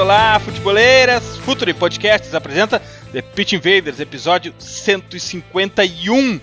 [0.00, 1.36] Olá, futeboleiras!
[1.36, 2.80] Futuri Podcasts apresenta
[3.12, 6.40] The Pitch Invaders, episódio 151.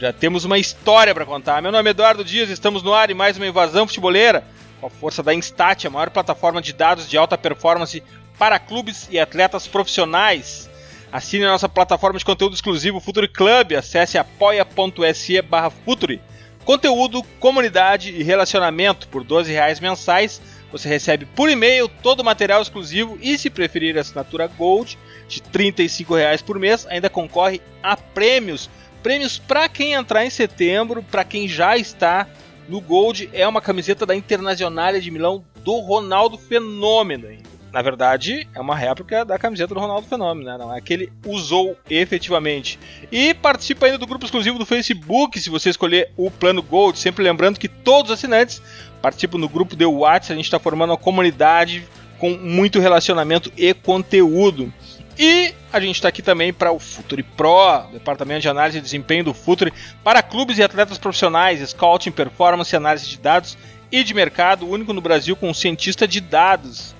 [0.00, 1.62] Já temos uma história para contar.
[1.62, 4.42] Meu nome é Eduardo Dias, estamos no ar em mais uma invasão futeboleira
[4.80, 8.02] com a força da Instat, a maior plataforma de dados de alta performance
[8.36, 10.68] para clubes e atletas profissionais.
[11.12, 16.20] Assine a nossa plataforma de conteúdo exclusivo Futuri Club, acesse apoia.se barra Futuri.
[16.64, 22.60] Conteúdo, comunidade e relacionamento por 12 reais mensais você recebe por e-mail todo o material
[22.60, 24.98] exclusivo e, se preferir a assinatura Gold,
[25.28, 28.68] de R$ 35,00 por mês, ainda concorre a prêmios.
[29.02, 32.26] Prêmios para quem entrar em setembro, para quem já está
[32.68, 37.28] no Gold, é uma camiseta da Internazionale de Milão do Ronaldo Fenômeno.
[37.76, 40.56] Na verdade, é uma réplica da camiseta do Ronaldo Fenômeno, né?
[40.56, 42.78] não é que ele usou efetivamente.
[43.12, 46.98] E participa ainda do grupo exclusivo do Facebook, se você escolher o plano Gold.
[46.98, 48.62] Sempre lembrando que todos os assinantes
[49.02, 50.32] participam do grupo do WhatsApp.
[50.32, 51.86] A gente está formando uma comunidade
[52.18, 54.72] com muito relacionamento e conteúdo.
[55.18, 59.24] E a gente está aqui também para o Futuri Pro, departamento de análise e desempenho
[59.24, 59.70] do Futuri,
[60.02, 63.58] para clubes e atletas profissionais, scouting, performance, análise de dados
[63.92, 66.95] e de mercado, único no Brasil com um cientista de dados.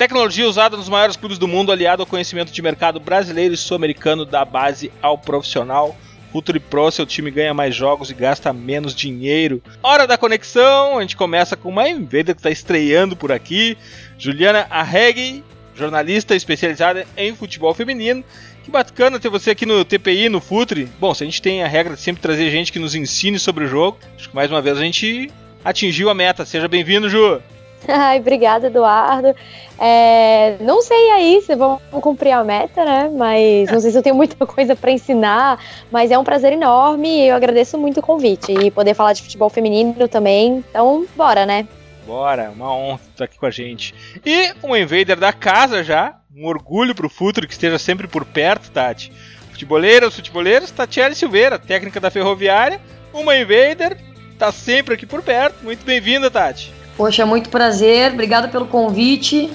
[0.00, 4.24] Tecnologia usada nos maiores clubes do mundo, aliado ao conhecimento de mercado brasileiro e sul-americano
[4.24, 5.94] da base ao profissional.
[6.32, 9.62] Futuri Pro, seu time ganha mais jogos e gasta menos dinheiro.
[9.82, 13.76] Hora da conexão, a gente começa com uma invader que está estreando por aqui.
[14.16, 18.24] Juliana Arregui, jornalista especializada em futebol feminino.
[18.64, 20.88] Que bacana ter você aqui no TPI, no Futuri.
[20.98, 23.64] Bom, se a gente tem a regra de sempre trazer gente que nos ensine sobre
[23.64, 25.30] o jogo, acho que mais uma vez a gente
[25.62, 26.46] atingiu a meta.
[26.46, 27.42] Seja bem-vindo, Ju!
[27.88, 29.34] Ai, obrigada, Eduardo.
[29.78, 33.10] É, não sei aí se vão cumprir a meta, né?
[33.14, 35.58] Mas não sei se eu tenho muita coisa para ensinar.
[35.90, 38.52] Mas é um prazer enorme e eu agradeço muito o convite.
[38.52, 40.64] E poder falar de futebol feminino também.
[40.70, 41.66] Então, bora, né?
[42.06, 43.94] Bora, uma honra estar aqui com a gente.
[44.24, 46.16] E um invader da casa já.
[46.34, 49.12] Um orgulho pro futuro que esteja sempre por perto, Tati.
[49.50, 52.80] Futeboleiras, futeboleiros, Tatiele Silveira, técnica da Ferroviária.
[53.12, 53.98] Uma invader,
[54.38, 55.64] tá sempre aqui por perto.
[55.64, 56.79] Muito bem-vinda, Tati.
[57.00, 59.50] Poxa, muito prazer, obrigado pelo convite.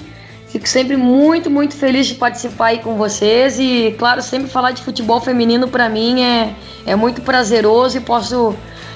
[0.48, 4.82] Fico sempre muito, muito feliz de participar aí com vocês e, claro, sempre falar de
[4.82, 6.52] futebol feminino para mim é,
[6.84, 8.52] é muito prazeroso e posso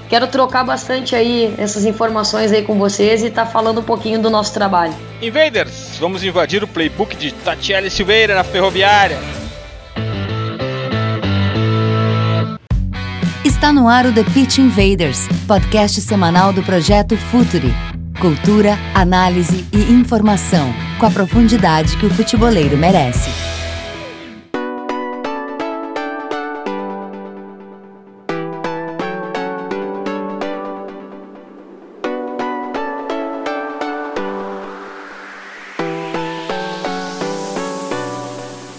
[0.09, 4.21] quero trocar bastante aí essas informações aí com vocês e estar tá falando um pouquinho
[4.21, 4.95] do nosso trabalho.
[5.23, 9.21] Invaders, vamos invadir o playbook de Tatiele Silveira na Ferroviária.
[13.45, 17.73] Está no ar o The Pitch Invaders, podcast semanal do projeto Futuri.
[18.21, 23.31] Cultura, análise e informação, com a profundidade que o futeboleiro merece.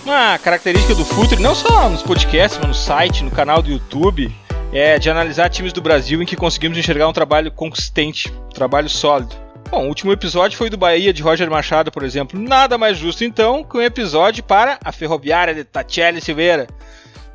[0.06, 4.32] Uma característica do Futre, não só nos podcasts, mas no site, no canal do YouTube,
[4.72, 8.90] é de analisar times do Brasil em que conseguimos enxergar um trabalho consistente, um trabalho
[8.90, 9.36] sólido.
[9.70, 12.40] Bom, o último episódio foi do Bahia de Roger Machado, por exemplo.
[12.40, 16.68] Nada mais justo então que um episódio para a Ferroviária de Tatiele Silveira.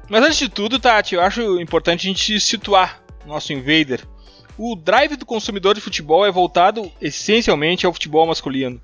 [0.08, 4.00] Mas antes de tudo, Tati, eu acho importante a gente situar nosso invader.
[4.56, 8.80] O drive do consumidor de futebol é voltado essencialmente ao futebol masculino.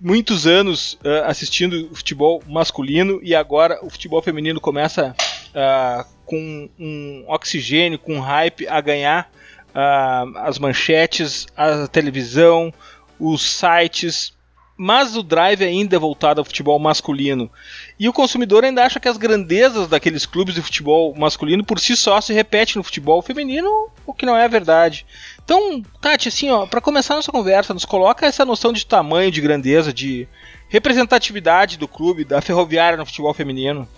[0.00, 5.14] Muitos anos uh, assistindo futebol masculino e agora o futebol feminino começa
[5.50, 9.30] uh, com um oxigênio, com um hype a ganhar
[9.68, 12.72] uh, as manchetes, a televisão,
[13.18, 14.36] os sites,
[14.80, 17.50] mas o drive ainda é voltado ao futebol masculino.
[17.98, 21.96] E o consumidor ainda acha que as grandezas daqueles clubes de futebol masculino por si
[21.96, 25.04] só se repetem no futebol feminino, o que não é verdade.
[25.44, 29.40] Então, Tati, assim, ó, para começar nossa conversa, nos coloca essa noção de tamanho, de
[29.40, 30.28] grandeza, de
[30.68, 33.88] representatividade do clube, da ferroviária no futebol feminino.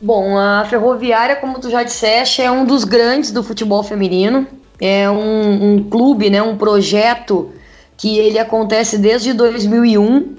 [0.00, 4.46] Bom, a Ferroviária, como tu já disseste, é um dos grandes do futebol feminino.
[4.80, 7.50] É um, um clube, né, um projeto
[7.96, 10.36] que ele acontece desde 2001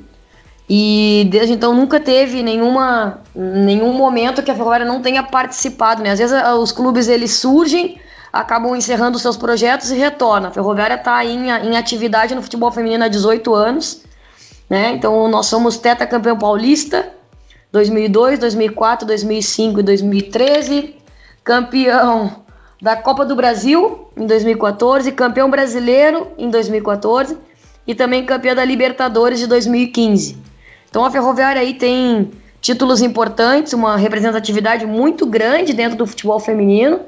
[0.70, 6.02] e desde então nunca teve nenhuma, nenhum momento que a Ferroviária não tenha participado.
[6.02, 6.12] Né?
[6.12, 8.00] Às vezes os clubes eles surgem,
[8.32, 10.50] acabam encerrando seus projetos e retornam.
[10.50, 14.04] A Ferroviária está em, em atividade no futebol feminino há 18 anos.
[14.70, 14.92] Né?
[14.92, 15.76] Então nós somos
[16.10, 17.12] campeão paulista,
[17.72, 20.96] 2002, 2004, 2005 e 2013.
[21.44, 22.44] Campeão
[22.82, 27.38] da Copa do Brasil em 2014, campeão brasileiro em 2014
[27.86, 30.38] e também campeão da Libertadores de 2015.
[30.90, 32.32] Então a Ferroviária aí tem
[32.62, 37.02] títulos importantes, uma representatividade muito grande dentro do futebol feminino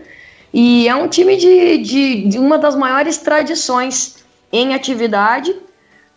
[0.53, 4.17] e é um time de, de, de uma das maiores tradições
[4.51, 5.55] em atividade,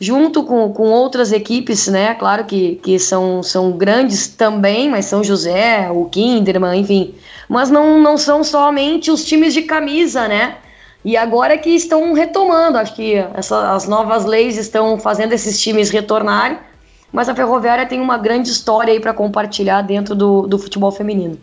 [0.05, 2.15] junto com, com outras equipes, né?
[2.15, 7.15] Claro que, que são, são grandes também, mas São José, o Kinderman, enfim.
[7.49, 10.59] Mas não, não são somente os times de camisa, né?
[11.03, 15.91] E agora que estão retomando, acho que essa, as novas leis estão fazendo esses times
[15.91, 16.59] retornarem,
[17.11, 21.39] mas a Ferroviária tem uma grande história aí para compartilhar dentro do, do futebol feminino.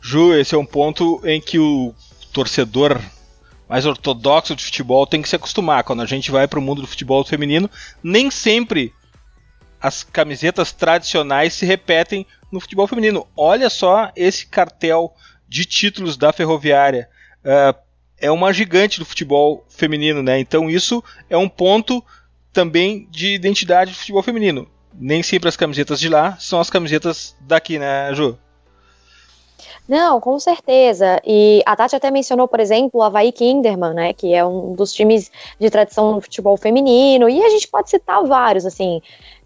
[0.00, 1.94] Ju, esse é um ponto em que o
[2.32, 2.98] torcedor
[3.72, 5.82] mais ortodoxo de futebol tem que se acostumar.
[5.82, 7.70] Quando a gente vai para o mundo do futebol feminino,
[8.02, 8.92] nem sempre
[9.80, 13.26] as camisetas tradicionais se repetem no futebol feminino.
[13.34, 15.14] Olha só esse cartel
[15.48, 17.08] de títulos da Ferroviária.
[17.42, 17.74] Uh,
[18.18, 20.38] é uma gigante do futebol feminino, né?
[20.38, 22.04] Então isso é um ponto
[22.52, 24.68] também de identidade do futebol feminino.
[24.92, 28.38] Nem sempre as camisetas de lá são as camisetas daqui, né, Ju?
[29.92, 31.20] Não, com certeza.
[31.22, 34.90] E a Tati até mencionou, por exemplo, o Havaí Kinderman, né, que é um dos
[34.90, 35.30] times
[35.60, 39.02] de tradição no futebol feminino, e a gente pode citar vários, assim.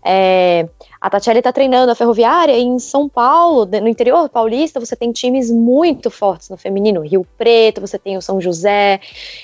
[0.08, 0.68] É,
[1.00, 5.50] a Tatiele está treinando a Ferroviária em São Paulo, no interior paulista, você tem times
[5.50, 7.00] muito fortes no feminino.
[7.00, 9.00] Rio Preto, você tem o São José.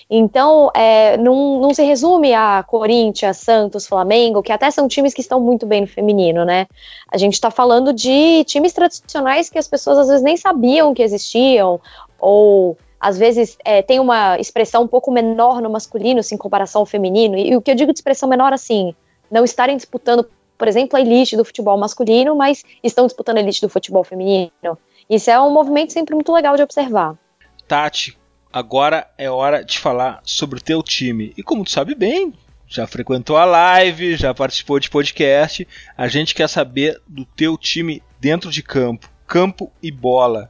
[0.08, 5.20] Então, é, não, não se resume a Corinthians, Santos, Flamengo, que até são times que
[5.20, 6.68] estão muito bem no feminino, né?
[7.10, 11.02] A gente está falando de times tradicionais que as pessoas às vezes nem sabiam que
[11.02, 11.80] existiam,
[12.20, 16.82] ou às vezes é, tem uma expressão um pouco menor no masculino, assim, em comparação
[16.82, 17.36] ao feminino.
[17.36, 18.94] E, e o que eu digo de expressão menor, assim,
[19.28, 20.24] não estarem disputando
[20.62, 24.78] por exemplo, a elite do futebol masculino, mas estão disputando a elite do futebol feminino.
[25.10, 27.18] Isso é um movimento sempre muito legal de observar.
[27.66, 28.16] Tati,
[28.52, 31.32] agora é hora de falar sobre o teu time.
[31.36, 32.32] E como tu sabe bem,
[32.68, 35.66] já frequentou a live, já participou de podcast,
[35.98, 40.48] a gente quer saber do teu time dentro de campo, campo e bola.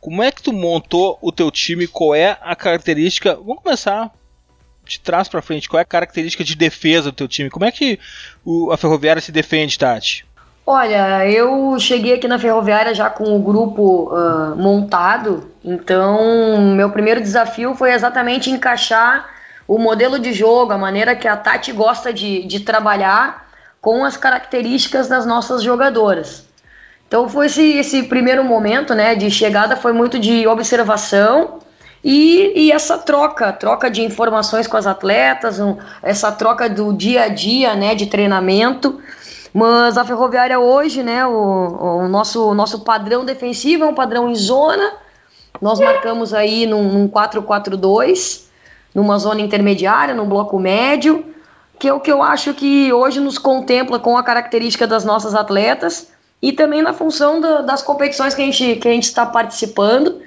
[0.00, 1.86] Como é que tu montou o teu time?
[1.86, 3.36] Qual é a característica?
[3.36, 4.12] Vamos começar
[4.84, 7.50] de trás para frente, qual é a característica de defesa do teu time?
[7.50, 7.98] Como é que
[8.44, 10.26] o, a Ferroviária se defende, Tati?
[10.64, 17.20] Olha, eu cheguei aqui na Ferroviária já com o grupo uh, montado, então meu primeiro
[17.20, 19.28] desafio foi exatamente encaixar
[19.66, 23.48] o modelo de jogo, a maneira que a Tati gosta de, de trabalhar
[23.80, 26.46] com as características das nossas jogadoras.
[27.08, 31.58] Então foi esse, esse primeiro momento né, de chegada, foi muito de observação,
[32.04, 37.24] e, e, essa troca, troca de informações com as atletas, um, essa troca do dia
[37.24, 39.00] a dia, né, de treinamento.
[39.54, 44.28] Mas a Ferroviária hoje, né, o, o nosso, o nosso padrão defensivo é um padrão
[44.28, 44.94] em zona.
[45.60, 48.46] Nós marcamos aí num, num 4-4-2,
[48.92, 51.24] numa zona intermediária, num bloco médio,
[51.78, 55.36] que é o que eu acho que hoje nos contempla com a característica das nossas
[55.36, 56.10] atletas
[56.40, 60.20] e também na função da, das competições que a gente que a gente está participando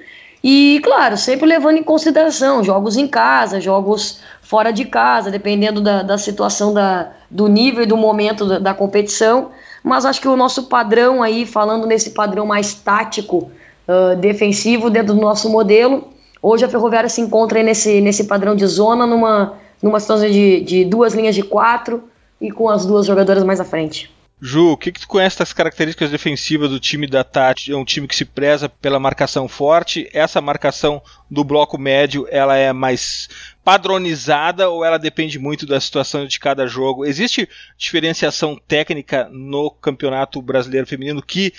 [0.48, 6.04] e, claro, sempre levando em consideração jogos em casa, jogos fora de casa, dependendo da,
[6.04, 9.50] da situação, da, do nível e do momento da, da, competição.
[9.82, 13.50] Mas acho que o nosso padrão aí, falando nesse padrão mais tático,
[13.88, 18.68] uh, defensivo dentro do nosso modelo, hoje a Ferroviária se encontra nesse, nesse padrão de
[18.68, 22.04] zona, numa, numa situação de, de duas linhas de quatro
[22.40, 24.15] e com as duas jogadoras mais à frente.
[24.40, 27.72] Ju, o que, que tu conhece das características defensivas do time da Tati?
[27.72, 30.10] É um time que se preza pela marcação forte.
[30.12, 31.00] Essa marcação
[31.30, 33.28] do bloco médio, ela é mais
[33.64, 37.06] padronizada ou ela depende muito da situação de cada jogo?
[37.06, 41.54] Existe diferenciação técnica no Campeonato Brasileiro Feminino que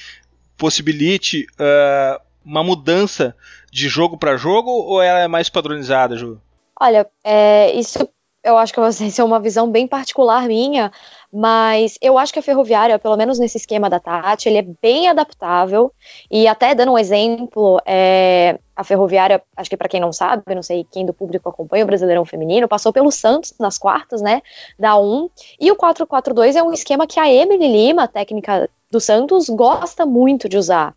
[0.56, 3.36] possibilite uh, uma mudança
[3.72, 6.40] de jogo para jogo ou ela é mais padronizada, Ju?
[6.80, 8.08] Olha, é, isso
[8.48, 10.92] eu acho que vai ser uma visão bem particular minha,
[11.32, 15.08] mas eu acho que a ferroviária, pelo menos nesse esquema da Tati, ele é bem
[15.08, 15.92] adaptável.
[16.32, 20.64] E até dando um exemplo, é, a ferroviária, acho que para quem não sabe, não
[20.64, 24.42] sei quem do público acompanha o Brasileirão Feminino, passou pelo Santos nas quartas, né,
[24.80, 25.30] da 1.
[25.60, 30.48] E o 4-4-2 é um esquema que a Emily Lima, técnica do Santos, gosta muito
[30.48, 30.96] de usar.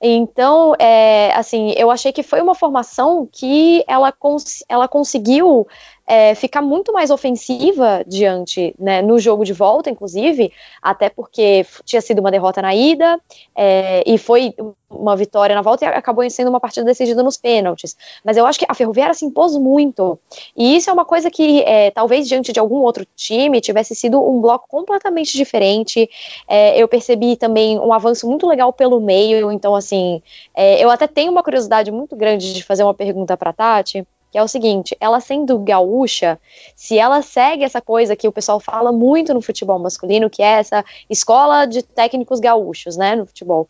[0.00, 5.66] Então, é, assim, eu achei que foi uma formação que ela, cons ela conseguiu
[6.06, 12.00] é, ficar muito mais ofensiva diante, né, no jogo de volta, inclusive, até porque tinha
[12.00, 13.20] sido uma derrota na ida
[13.54, 14.54] é, e foi
[14.88, 17.96] uma vitória na volta e acabou sendo uma partida decidida nos pênaltis.
[18.24, 20.18] Mas eu acho que a Ferroviária se impôs muito.
[20.56, 24.22] E isso é uma coisa que é, talvez diante de algum outro time tivesse sido
[24.22, 26.08] um bloco completamente diferente.
[26.46, 29.50] É, eu percebi também um avanço muito legal pelo meio.
[29.50, 30.22] Então, assim,
[30.54, 34.06] é, eu até tenho uma curiosidade muito grande de fazer uma pergunta para Tati
[34.36, 36.38] que é o seguinte: ela sendo gaúcha,
[36.74, 40.58] se ela segue essa coisa que o pessoal fala muito no futebol masculino, que é
[40.58, 43.66] essa escola de técnicos gaúchos, né, no futebol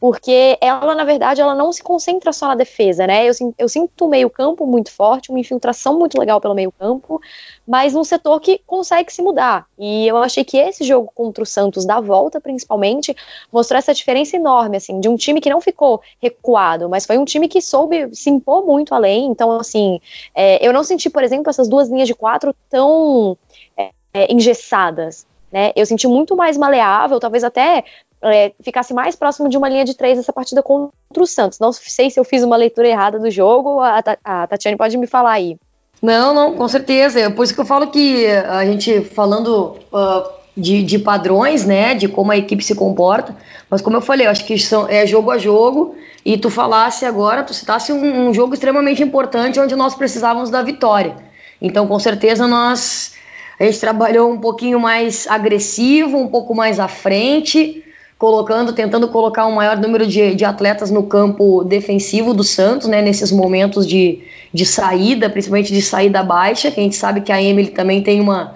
[0.00, 3.28] porque ela, na verdade, ela não se concentra só na defesa, né?
[3.28, 7.20] Eu, eu sinto um meio-campo muito forte, uma infiltração muito legal pelo meio-campo,
[7.66, 9.66] mas num setor que consegue se mudar.
[9.76, 13.14] E eu achei que esse jogo contra o Santos, da volta principalmente,
[13.52, 17.24] mostrou essa diferença enorme, assim, de um time que não ficou recuado, mas foi um
[17.24, 19.26] time que soube se impor muito além.
[19.26, 20.00] Então, assim,
[20.32, 23.36] é, eu não senti, por exemplo, essas duas linhas de quatro tão
[23.76, 25.26] é, é, engessadas.
[25.50, 25.72] Né?
[25.74, 27.82] Eu senti muito mais maleável, talvez até
[28.22, 31.58] é, ficasse mais próximo de uma linha de três nessa partida contra o Santos.
[31.58, 35.06] Não sei se eu fiz uma leitura errada do jogo, a, a Tatiane pode me
[35.06, 35.56] falar aí.
[36.00, 37.20] Não, não, com certeza.
[37.20, 41.94] É por isso que eu falo que a gente falando uh, de, de, padrões, né,
[41.94, 43.36] de como a equipe se comporta,
[43.68, 47.04] mas como eu falei, eu acho que são, é jogo a jogo, e tu falasse
[47.04, 51.16] agora, tu citasse um, um jogo extremamente importante onde nós precisávamos da vitória.
[51.60, 53.16] Então, com certeza, nós
[53.58, 57.82] a gente trabalhou um pouquinho mais agressivo, um pouco mais à frente,
[58.18, 63.00] colocando, tentando colocar um maior número de, de atletas no campo defensivo do Santos, né,
[63.00, 64.20] nesses momentos de,
[64.52, 68.20] de saída, principalmente de saída baixa, que a gente sabe que a Emily também tem
[68.20, 68.54] uma,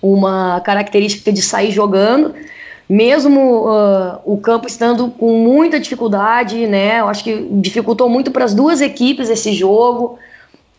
[0.00, 2.34] uma característica de sair jogando,
[2.88, 8.44] mesmo uh, o campo estando com muita dificuldade, né, eu acho que dificultou muito para
[8.44, 10.20] as duas equipes esse jogo,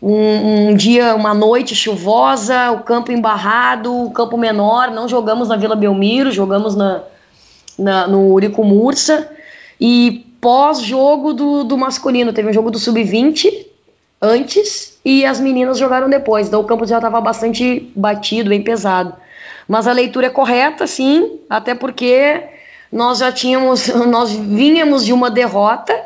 [0.00, 5.56] um, um, dia, uma noite chuvosa, o campo embarrado, o campo menor, não jogamos na
[5.56, 7.02] Vila Belmiro, jogamos na,
[7.78, 9.30] na, no Urico Mursa.
[9.80, 13.66] E pós-jogo do, do masculino, teve um jogo do Sub-20
[14.20, 16.46] antes e as meninas jogaram depois.
[16.46, 19.14] Então o campo já estava bastante batido, bem pesado.
[19.66, 22.42] Mas a leitura é correta, sim, até porque
[22.90, 25.98] nós já tínhamos, nós vínhamos de uma derrota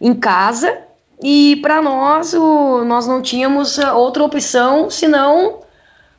[0.00, 0.78] em casa
[1.22, 5.60] e para nós o, nós não tínhamos outra opção senão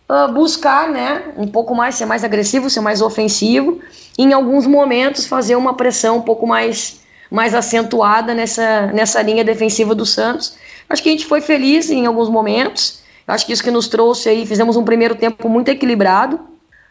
[0.10, 3.82] uh, buscar, né, um pouco mais, ser mais agressivo, ser mais ofensivo,
[4.18, 9.94] em alguns momentos fazer uma pressão um pouco mais, mais acentuada nessa, nessa linha defensiva
[9.94, 10.56] do Santos.
[10.90, 14.30] Acho que a gente foi feliz em alguns momentos, acho que isso que nos trouxe
[14.30, 16.40] aí, fizemos um primeiro tempo muito equilibrado,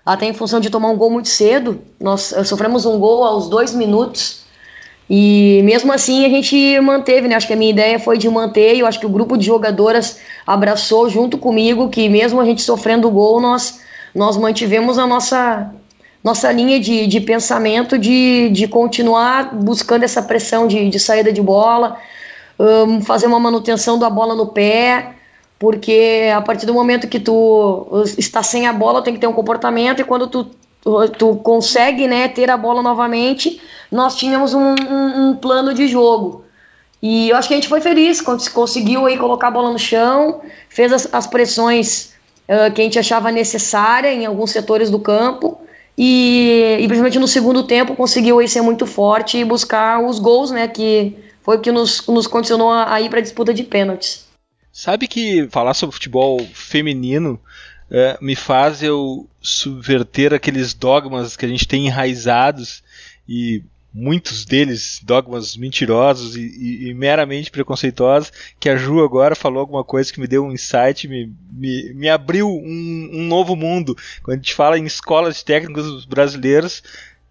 [0.04, 3.48] até em função de tomar um gol muito cedo, nós uh, sofremos um gol aos
[3.48, 4.44] dois minutos,
[5.08, 7.34] e mesmo assim a gente manteve, né?
[7.34, 9.46] Acho que a minha ideia foi de manter, e eu acho que o grupo de
[9.46, 13.80] jogadoras abraçou junto comigo, que mesmo a gente sofrendo gol, nós,
[14.14, 15.70] nós mantivemos a nossa,
[16.24, 21.42] nossa linha de, de pensamento de, de continuar buscando essa pressão de, de saída de
[21.42, 21.98] bola,
[22.58, 25.16] um, fazer uma manutenção da bola no pé,
[25.58, 29.32] porque a partir do momento que tu está sem a bola, tem que ter um
[29.34, 30.50] comportamento, e quando tu
[31.18, 36.44] tu, consegue né, ter a bola novamente, nós tínhamos um, um, um, plano de jogo.
[37.02, 40.40] E eu acho que a gente foi feliz, conseguiu aí colocar a bola no chão,
[40.68, 42.12] fez as, as pressões
[42.48, 45.58] uh, que a gente achava necessária em alguns setores do campo.
[45.96, 50.50] E, e principalmente no segundo tempo conseguiu aí ser muito forte e buscar os gols,
[50.50, 50.66] né?
[50.66, 54.26] Que foi o que nos, nos condicionou a ir para a disputa de pênaltis.
[54.72, 57.38] Sabe que falar sobre futebol feminino
[57.90, 62.82] é, me faz eu subverter aqueles dogmas que a gente tem enraizados
[63.28, 63.62] e
[63.94, 69.84] muitos deles dogmas mentirosos e, e, e, meramente preconceituosos, que a Ju agora falou alguma
[69.84, 73.96] coisa que me deu um insight, me, me, me abriu um, um, novo mundo.
[74.22, 76.82] Quando a gente fala em escolas de técnicos brasileiros,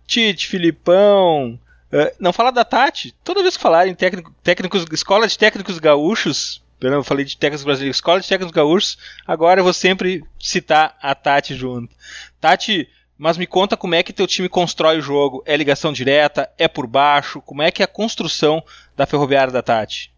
[0.07, 1.59] Tite, Filipão,
[1.91, 6.63] uh, não fala da Tati, toda vez que falarem técnico, técnicos, escola de técnicos gaúchos,
[6.79, 8.97] eu falei de técnicos brasileiros, escola de técnicos gaúchos.
[9.25, 11.93] Agora eu vou sempre citar a Tati junto.
[12.41, 15.43] Tati, mas me conta como é que teu time constrói o jogo.
[15.45, 16.49] É ligação direta?
[16.57, 17.41] É por baixo?
[17.41, 18.63] Como é que é a construção
[18.95, 20.11] da ferroviária da Tati?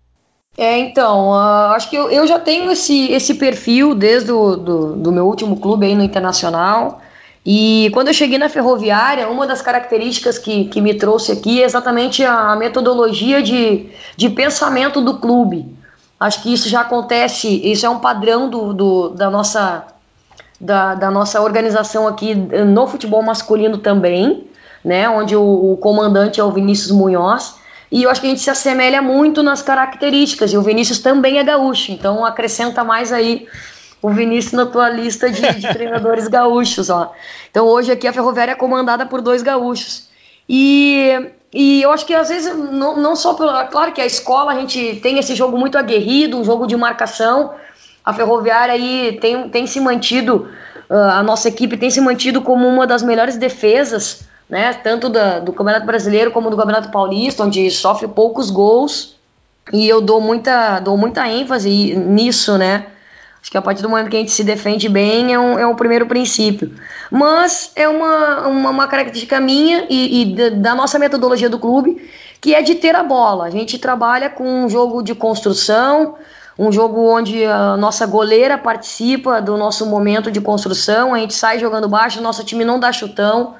[0.57, 4.95] É, então, uh, acho que eu, eu, já tenho esse, esse perfil desde o do,
[4.95, 7.01] do meu último clube aí no Internacional.
[7.45, 11.65] E quando eu cheguei na ferroviária, uma das características que, que me trouxe aqui é
[11.65, 15.75] exatamente a metodologia de, de pensamento do clube.
[16.19, 19.85] Acho que isso já acontece, isso é um padrão do, do da, nossa,
[20.59, 24.47] da, da, nossa organização aqui no futebol masculino também,
[24.83, 25.09] né?
[25.09, 27.55] Onde o, o, comandante é o Vinícius Munhoz.
[27.91, 30.51] E eu acho que a gente se assemelha muito nas características.
[30.51, 33.47] E o Vinícius também é gaúcho, então acrescenta mais aí
[34.01, 37.11] o Vinícius na tua lista de, de treinadores gaúchos, ó.
[37.49, 40.09] Então hoje aqui a Ferroviária é comandada por dois gaúchos.
[40.47, 43.65] E, e eu acho que às vezes, não, não só pela.
[43.65, 47.53] Claro que a escola a gente tem esse jogo muito aguerrido, um jogo de marcação.
[48.05, 50.47] A Ferroviária aí tem, tem se mantido,
[50.89, 54.73] uh, a nossa equipe tem se mantido como uma das melhores defesas, né?
[54.73, 59.15] Tanto da, do Campeonato Brasileiro como do Campeonato Paulista, onde sofre poucos gols.
[59.73, 62.85] E eu dou muita, dou muita ênfase nisso, né?
[63.41, 65.67] Acho que a partir do momento que a gente se defende bem é um, é
[65.67, 66.73] um primeiro princípio.
[67.11, 72.09] Mas é uma, uma, uma característica minha e, e, da nossa metodologia do clube,
[72.41, 73.45] que é de ter a bola.
[73.45, 76.15] A gente trabalha com um jogo de construção,
[76.57, 81.59] um jogo onde a nossa goleira participa do nosso momento de construção, a gente sai
[81.59, 83.55] jogando baixo, nosso time não dá chutão,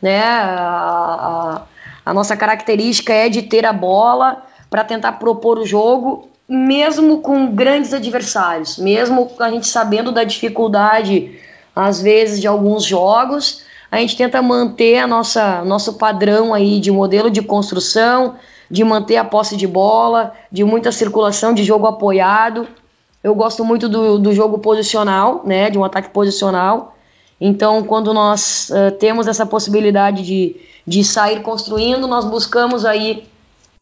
[0.00, 0.22] né?
[0.22, 1.62] A,
[2.04, 7.20] a, a nossa característica é de ter a bola para tentar propor o jogo mesmo
[7.20, 11.38] com grandes adversários, mesmo a gente sabendo da dificuldade,
[11.74, 16.90] às vezes, de alguns jogos, a gente tenta manter a nossa nosso padrão aí de
[16.90, 18.36] modelo de construção,
[18.70, 22.66] de manter a posse de bola, de muita circulação de jogo apoiado.
[23.22, 26.96] Eu gosto muito do, do jogo posicional, né, de um ataque posicional.
[27.40, 30.56] Então, quando nós uh, temos essa possibilidade de,
[30.86, 33.28] de sair construindo, nós buscamos aí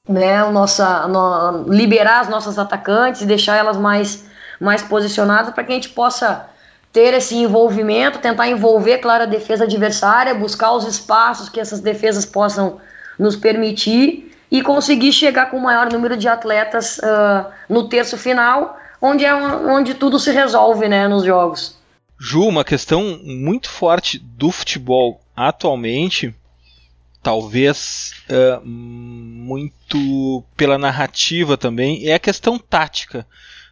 [0.09, 4.25] né, nossa, no, liberar as nossas atacantes deixar elas mais,
[4.61, 6.47] mais posicionadas para que a gente possa
[6.93, 12.25] ter esse envolvimento, tentar envolver, claro, a defesa adversária, buscar os espaços que essas defesas
[12.25, 12.79] possam
[13.19, 18.79] nos permitir e conseguir chegar com o maior número de atletas uh, no terço final,
[19.01, 21.77] onde é onde tudo se resolve né, nos jogos.
[22.19, 26.35] Ju, uma questão muito forte do futebol atualmente
[27.25, 33.27] talvez uh, muito pela narrativa também, é a questão tática.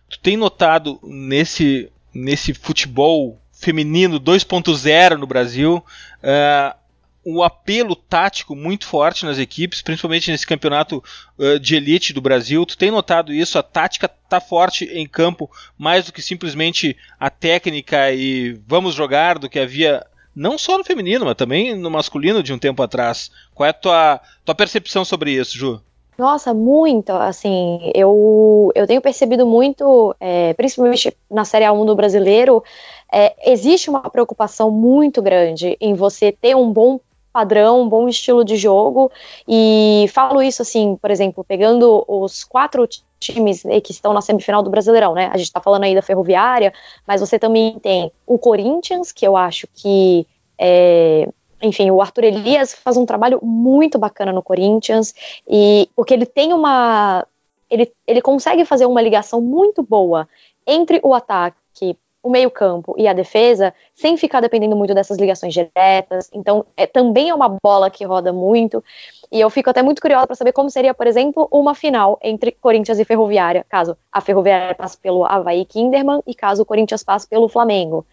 [0.09, 6.82] Tu tem notado nesse, nesse futebol feminino 2.0 no Brasil uh,
[7.25, 11.02] o apelo tático muito forte nas equipes, principalmente nesse campeonato
[11.38, 12.67] uh, de elite do Brasil.
[12.67, 13.59] Tu tem notado isso?
[13.59, 19.38] A tática está forte em campo, mais do que simplesmente a técnica e vamos jogar,
[19.38, 23.31] do que havia não só no feminino, mas também no masculino de um tempo atrás.
[23.55, 25.81] Qual é a tua, tua percepção sobre isso, Ju?
[26.19, 32.62] Nossa, muito, assim, eu, eu tenho percebido muito, é, principalmente na Série A1 do brasileiro,
[33.11, 37.01] é, existe uma preocupação muito grande em você ter um bom
[37.33, 39.11] padrão, um bom estilo de jogo,
[39.49, 42.87] e falo isso assim, por exemplo, pegando os quatro
[43.18, 45.31] times né, que estão na semifinal do Brasileirão, né?
[45.33, 46.73] A gente tá falando aí da Ferroviária,
[47.07, 50.27] mas você também tem o Corinthians, que eu acho que
[50.59, 51.29] é,
[51.62, 55.14] enfim, o Arthur Elias faz um trabalho muito bacana no Corinthians,
[55.49, 57.27] e porque ele tem uma.
[57.71, 60.29] Ele, ele consegue fazer uma ligação muito boa
[60.66, 66.31] entre o ataque, o meio-campo e a defesa, sem ficar dependendo muito dessas ligações diretas.
[66.33, 68.83] Então, é, também é uma bola que roda muito.
[69.31, 72.53] E eu fico até muito curiosa para saber como seria, por exemplo, uma final entre
[72.53, 77.27] Corinthians e Ferroviária, caso a Ferroviária passe pelo Havaí Kinderman e caso o Corinthians passe
[77.27, 78.07] pelo Flamengo.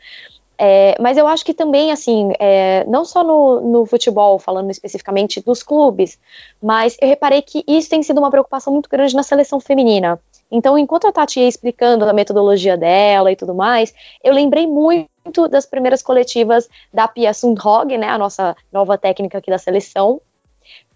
[0.61, 5.39] É, mas eu acho que também, assim, é, não só no, no, futebol, falando especificamente
[5.39, 6.19] dos clubes,
[6.61, 10.19] mas eu reparei que isso tem sido uma preocupação muito grande na seleção feminina.
[10.51, 15.47] Então, enquanto a Tati ia explicando a metodologia dela e tudo mais, eu lembrei muito
[15.47, 20.19] das primeiras coletivas da Pia Sundhog, né, a nossa nova técnica aqui da seleção,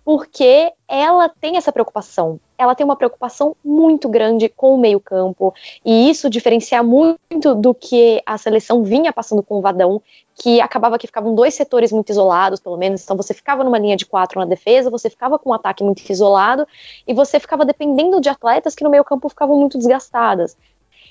[0.06, 2.40] porque ela tem essa preocupação.
[2.58, 8.22] Ela tem uma preocupação muito grande com o meio-campo, e isso diferencia muito do que
[8.26, 10.02] a seleção vinha passando com o Vadão,
[10.36, 13.04] que acabava que ficavam dois setores muito isolados, pelo menos.
[13.04, 16.02] Então você ficava numa linha de quatro na defesa, você ficava com um ataque muito
[16.10, 16.68] isolado,
[17.08, 20.58] e você ficava dependendo de atletas que no meio-campo ficavam muito desgastadas.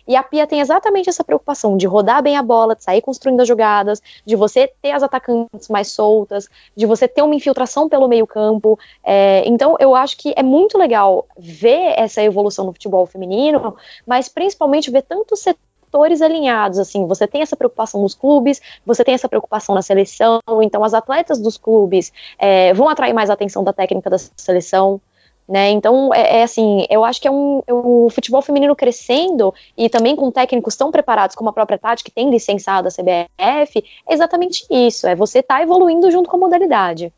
[0.06, 3.40] E a Pia tem exatamente essa preocupação de rodar bem a bola, de sair construindo
[3.40, 8.08] as jogadas, de você ter as atacantes mais soltas, de você ter uma infiltração pelo
[8.08, 8.78] meio-campo.
[9.04, 14.28] É, então, eu acho que é muito legal ver essa evolução no futebol feminino, mas
[14.28, 19.28] principalmente ver tantos setores alinhados, assim, você tem essa preocupação nos clubes, você tem essa
[19.28, 23.74] preocupação na seleção, então as atletas dos clubes é, vão atrair mais a atenção da
[23.74, 25.00] técnica da seleção,
[25.48, 25.70] né?
[25.70, 29.88] Então, é, é, assim, eu acho que é um, é um futebol feminino crescendo e
[29.88, 34.14] também com técnicos tão preparados como a própria Tati, que tem licenciado a CBF, é
[34.14, 37.12] exatamente isso, é você estar tá evoluindo junto com a modalidade.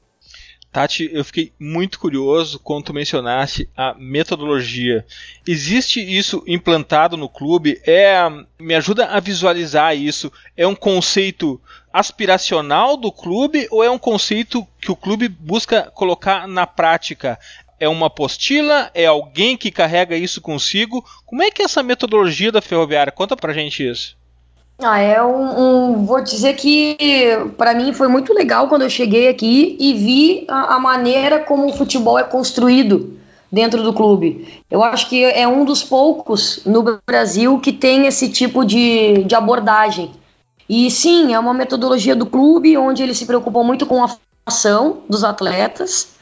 [0.75, 5.07] Tati, eu fiquei muito curioso quando tu mencionaste a metodologia.
[5.47, 7.81] Existe isso implantado no clube?
[7.87, 8.19] É,
[8.59, 10.33] me ajuda a visualizar isso.
[10.57, 11.61] É um conceito
[11.93, 17.39] aspiracional do clube ou é um conceito que o clube busca colocar na prática?
[17.79, 18.91] É uma apostila?
[18.95, 21.05] É alguém que carrega isso consigo?
[21.27, 23.13] Como é que é essa metodologia da ferroviária?
[23.13, 24.17] Conta pra gente isso.
[24.79, 26.97] Ah, é um, um vou dizer que
[27.57, 31.69] para mim foi muito legal quando eu cheguei aqui e vi a, a, maneira como
[31.69, 33.17] o futebol é construído
[33.53, 34.63] dentro do clube.
[34.69, 39.35] Eu acho que é um dos poucos no Brasil que tem esse tipo de, de
[39.37, 40.11] abordagem.
[40.69, 45.03] E sim, é uma metodologia do clube onde eles se preocupam muito com a formação
[45.09, 46.14] dos atletas,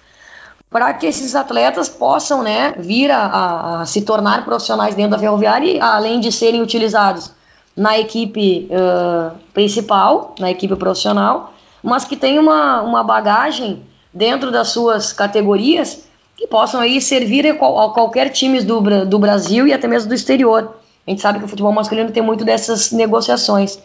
[0.72, 5.84] para que esses atletas possam né, vir a, a, se tornar profissionais dentro da ferroviária,
[5.84, 7.30] além de serem utilizados
[7.76, 13.82] na equipe uh, principal, na equipe profissional, mas que tem uma, uma bagagem
[14.12, 16.04] dentro das suas categorias
[16.36, 20.08] que possam aí servir a, qual, a qualquer time do, do Brasil e até mesmo
[20.08, 20.74] do exterior.
[21.06, 23.78] A gente sabe que o futebol masculino tem muito dessas negociações.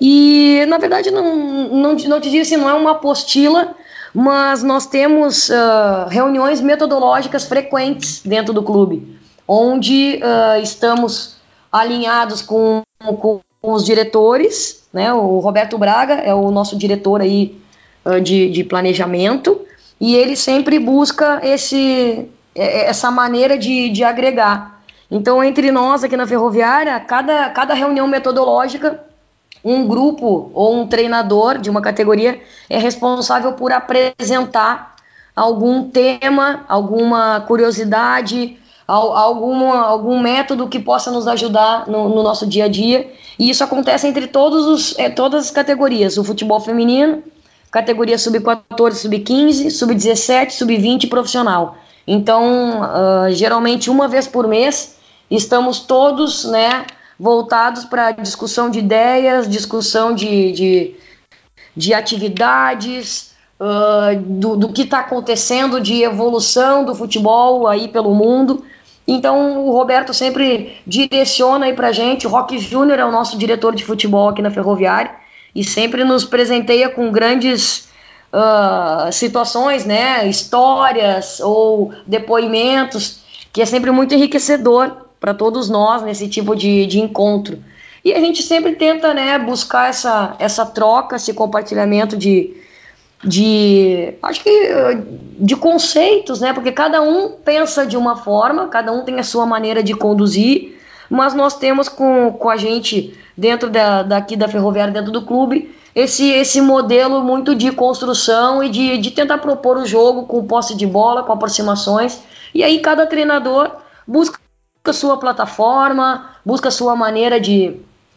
[0.00, 1.36] E, na verdade, não,
[1.68, 3.74] não, não te digo assim, não é uma apostila,
[4.14, 11.36] mas nós temos uh, reuniões metodológicas frequentes dentro do clube, onde uh, estamos
[11.72, 15.12] alinhados com, com, os diretores, né?
[15.12, 17.58] O Roberto Braga é o nosso diretor aí
[18.04, 19.60] uh, de, de planejamento,
[20.00, 24.82] e ele sempre busca esse, essa maneira de, de agregar.
[25.10, 29.02] Então, entre nós aqui na Ferroviária, cada, cada reunião metodológica,
[29.64, 34.94] um grupo ou um treinador de uma categoria é responsável por apresentar
[35.34, 42.66] algum tema, alguma curiosidade, alguma, algum método que possa nos ajudar no, no nosso dia
[42.66, 43.10] a dia.
[43.38, 47.22] E isso acontece entre todos os, é, todas as categorias: o futebol feminino,
[47.70, 51.76] categoria sub-14, sub-15, sub-17, sub-20 profissional.
[52.06, 54.96] Então, uh, geralmente uma vez por mês,
[55.30, 56.84] estamos todos né,
[57.18, 60.94] voltados para discussão de ideias, discussão de, de,
[61.76, 68.64] de atividades, uh, do, do que está acontecendo de evolução do futebol aí pelo mundo.
[69.06, 72.26] Então o Roberto sempre direciona aí pra gente.
[72.26, 75.12] O Rock Júnior é o nosso diretor de futebol aqui na Ferroviária
[75.54, 77.88] e sempre nos presenteia com grandes
[78.32, 83.22] uh, situações, né, histórias ou depoimentos,
[83.52, 87.58] que é sempre muito enriquecedor para todos nós nesse tipo de, de encontro.
[88.04, 92.54] E a gente sempre tenta né, buscar essa, essa troca, esse compartilhamento de,
[93.24, 94.50] de acho que
[95.38, 96.52] de conceitos, né?
[96.52, 100.78] Porque cada um pensa de uma forma, cada um tem a sua maneira de conduzir,
[101.08, 105.74] mas nós temos com, com a gente dentro da, daqui da ferroviária, dentro do clube,
[105.94, 110.76] esse, esse modelo muito de construção e de, de tentar propor o jogo com posse
[110.76, 112.20] de bola, com aproximações.
[112.54, 113.70] E aí cada treinador
[114.06, 114.43] busca
[114.90, 117.76] a sua plataforma, busca sua maneira de,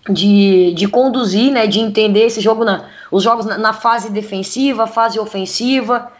[0.09, 4.85] de, de conduzir, né, de entender esse jogo, na, os jogos na, na fase defensiva,
[4.87, 6.11] fase ofensiva.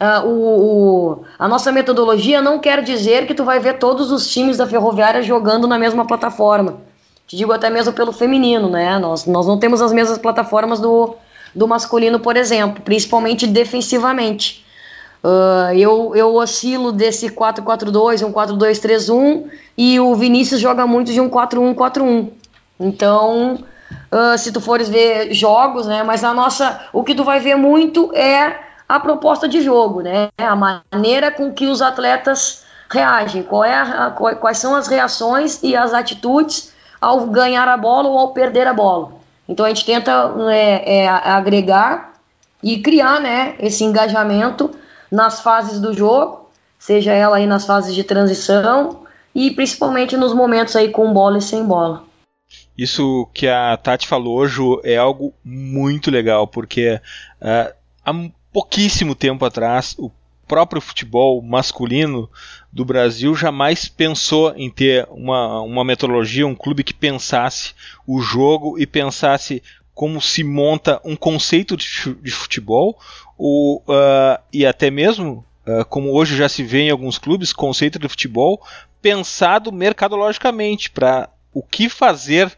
[0.00, 4.30] Uh, o, o, a nossa metodologia não quer dizer que tu vai ver todos os
[4.30, 6.76] times da Ferroviária jogando na mesma plataforma.
[7.26, 8.98] Te digo até mesmo pelo feminino, né?
[8.98, 11.16] Nós, nós não temos as mesmas plataformas do,
[11.54, 14.63] do masculino, por exemplo, principalmente defensivamente.
[15.24, 21.30] Uh, eu, eu oscilo desse 4-4-2, um 4-2-3-1 e o Vinícius joga muito de um
[21.30, 22.28] 4-1-4-1.
[22.78, 23.54] Então,
[24.12, 26.02] uh, se tu fores ver jogos, né?
[26.02, 30.28] Mas a nossa, o que tu vai ver muito é a proposta de jogo, né?
[30.36, 30.54] A
[30.92, 35.94] maneira com que os atletas reagem, qual é a, quais são as reações e as
[35.94, 39.12] atitudes ao ganhar a bola ou ao perder a bola.
[39.48, 42.12] Então a gente tenta é, é, agregar
[42.62, 43.54] e criar, né?
[43.58, 44.70] Esse engajamento
[45.14, 50.74] nas fases do jogo, seja ela aí nas fases de transição e principalmente nos momentos
[50.74, 52.04] aí com bola e sem bola.
[52.76, 57.00] Isso que a Tati falou hoje é algo muito legal, porque
[57.40, 57.74] uh,
[58.04, 58.12] há
[58.52, 60.10] pouquíssimo tempo atrás o
[60.46, 62.28] próprio futebol masculino
[62.72, 67.72] do Brasil jamais pensou em ter uma, uma metodologia, um clube que pensasse
[68.06, 69.62] o jogo e pensasse
[69.94, 72.98] como se monta um conceito de futebol,
[73.36, 77.98] o, uh, e até mesmo, uh, como hoje já se vê em alguns clubes, conceito
[77.98, 78.60] de futebol
[79.02, 82.56] pensado mercadologicamente para o que fazer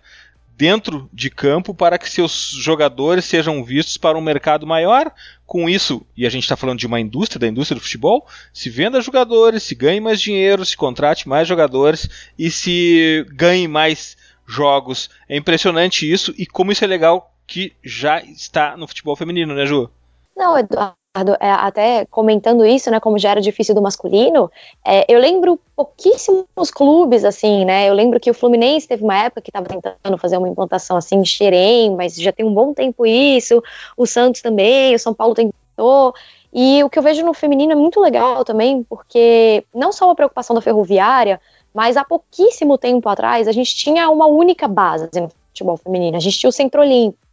[0.56, 5.12] dentro de campo para que seus jogadores sejam vistos para um mercado maior.
[5.44, 8.70] Com isso, e a gente está falando de uma indústria, da indústria do futebol, se
[8.70, 12.08] venda jogadores, se ganhe mais dinheiro, se contrate mais jogadores
[12.38, 15.10] e se ganhe mais jogos.
[15.28, 19.66] É impressionante isso e como isso é legal que já está no futebol feminino, né,
[19.66, 19.90] Ju?
[20.36, 20.96] Não, Eduardo,
[21.40, 24.50] é, até comentando isso, né, como já era difícil do masculino,
[24.84, 29.40] é, eu lembro pouquíssimos clubes, assim, né, eu lembro que o Fluminense teve uma época
[29.40, 33.06] que estava tentando fazer uma implantação, assim, em Xerém, mas já tem um bom tempo
[33.06, 33.62] isso,
[33.96, 36.14] o Santos também, o São Paulo tentou,
[36.52, 40.14] e o que eu vejo no feminino é muito legal também, porque não só a
[40.14, 41.40] preocupação da ferroviária,
[41.74, 46.16] mas há pouquíssimo tempo atrás a gente tinha uma única base no futebol feminino.
[46.16, 47.25] A gente tinha o Centro Olímpico,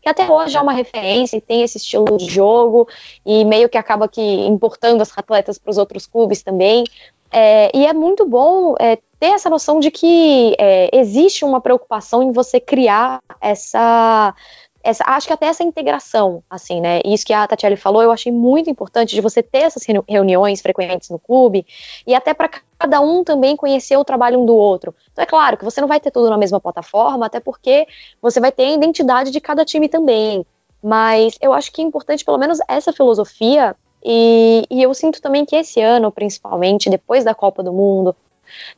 [0.00, 2.88] que até hoje é uma referência e tem esse estilo de jogo
[3.24, 6.84] e meio que acaba que importando as atletas para os outros clubes também.
[7.30, 12.22] É, e é muito bom é, ter essa noção de que é, existe uma preocupação
[12.22, 14.34] em você criar essa
[14.82, 17.00] essa, acho que até essa integração, assim, né?
[17.04, 21.10] Isso que a Tatiele falou, eu achei muito importante de você ter essas reuniões frequentes
[21.10, 21.66] no clube
[22.06, 24.94] e até para cada um também conhecer o trabalho um do outro.
[25.12, 27.86] Então é claro que você não vai ter tudo na mesma plataforma, até porque
[28.20, 30.44] você vai ter a identidade de cada time também.
[30.82, 35.44] Mas eu acho que é importante pelo menos essa filosofia e, e eu sinto também
[35.44, 38.16] que esse ano, principalmente depois da Copa do Mundo,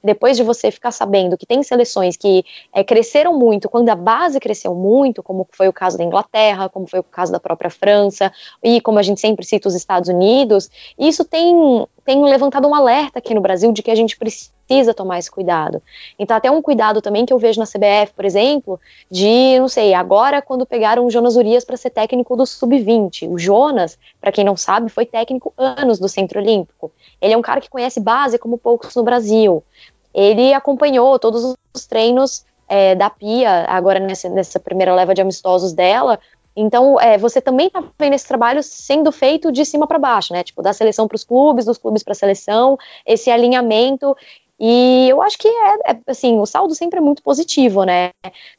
[0.02, 4.40] depois de você ficar sabendo que tem seleções que é, cresceram muito, quando a base
[4.40, 8.32] cresceu muito, como foi o caso da Inglaterra, como foi o caso da própria França,
[8.62, 13.18] e como a gente sempre cita os Estados Unidos, isso tem, tem levantado um alerta
[13.18, 14.16] aqui no Brasil de que a gente
[14.66, 15.82] precisa tomar esse cuidado.
[16.18, 19.94] Então, até um cuidado também que eu vejo na CBF, por exemplo, de, não sei,
[19.94, 23.28] agora quando pegaram o Jonas Urias para ser técnico do Sub-20.
[23.30, 26.90] O Jonas, para quem não sabe, foi técnico anos do Centro Olímpico.
[27.20, 29.62] Ele é um cara que conhece base como poucos no Brasil.
[30.12, 35.72] Ele acompanhou todos os treinos é, da Pia, agora nessa, nessa primeira leva de amistosos
[35.72, 36.18] dela,
[36.56, 40.44] então, é, você também está vendo esse trabalho sendo feito de cima para baixo, né?
[40.44, 44.16] Tipo, da seleção para os clubes, dos clubes para a seleção, esse alinhamento.
[44.58, 48.10] E eu acho que é, é, assim, o saldo sempre é muito positivo, né?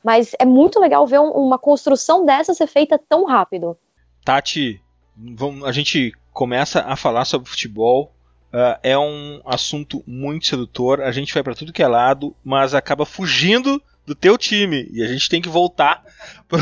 [0.03, 3.77] Mas é muito legal ver um, uma construção dessa ser feita tão rápido.
[4.23, 4.81] Tati,
[5.15, 8.11] vamos, a gente começa a falar sobre futebol
[8.55, 11.01] Uh, é um assunto muito sedutor.
[11.01, 15.03] A gente vai para tudo que é lado, mas acaba fugindo do teu time e
[15.03, 16.03] a gente tem que voltar.
[16.47, 16.61] Pro...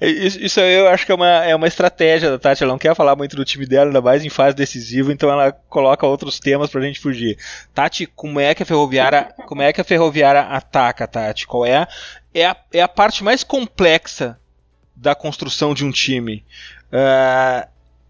[0.00, 2.62] isso, isso eu acho que é uma, é uma estratégia da Tati.
[2.62, 5.52] Ela não quer falar muito do time dela, ainda mais em fase decisiva, então ela
[5.52, 7.38] coloca outros temas pra gente fugir.
[7.72, 11.46] Tati, como é que a Ferroviária, como é que a Ferroviária ataca, Tati?
[11.46, 11.86] Qual é?
[12.34, 14.38] É a, é a parte mais complexa
[14.94, 16.44] da construção de um time.
[16.92, 17.66] Uh,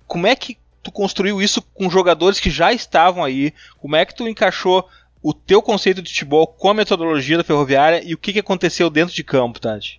[0.07, 3.55] como é que tu construiu isso com jogadores que já estavam aí?
[3.79, 4.87] Como é que tu encaixou
[5.25, 8.91] o teu conceito de futebol com a metodologia da Ferroviária e o que, que aconteceu
[8.91, 9.99] dentro de campo, Tati?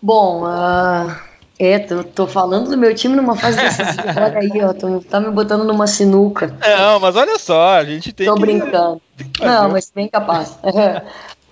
[0.00, 1.12] Bom, uh,
[1.58, 4.14] é, tô, tô, falando do meu time numa fase decisiva.
[4.16, 6.56] olha aí, ó, tô, tá me botando numa sinuca.
[6.60, 8.40] Não, mas olha só, a gente tem tô que...
[8.42, 9.02] brincando.
[9.42, 10.56] Não, mas bem capaz.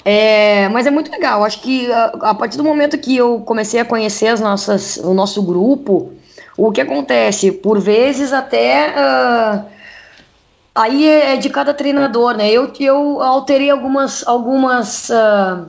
[0.04, 1.44] É, mas é muito legal.
[1.44, 5.12] Acho que a, a, partir do momento que eu comecei a conhecer as nossas, o
[5.12, 6.14] nosso grupo,
[6.57, 7.52] o que acontece?
[7.52, 8.94] Por vezes até.
[8.96, 9.78] Uh,
[10.79, 12.49] aí é, é de cada treinador, né?
[12.49, 15.67] Eu, eu alterei algumas, algumas uh,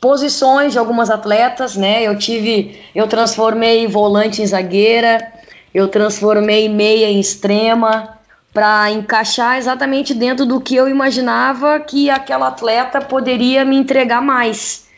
[0.00, 2.02] posições de algumas atletas, né?
[2.02, 2.80] Eu tive.
[2.94, 5.32] Eu transformei volante em zagueira,
[5.74, 8.16] eu transformei meia em extrema
[8.52, 14.88] para encaixar exatamente dentro do que eu imaginava que aquela atleta poderia me entregar mais.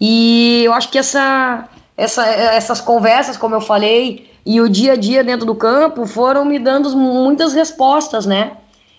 [0.00, 4.96] E eu acho que essa, essa, essas conversas, como eu falei, e o dia a
[4.96, 8.52] dia dentro do campo foram me dando muitas respostas, né?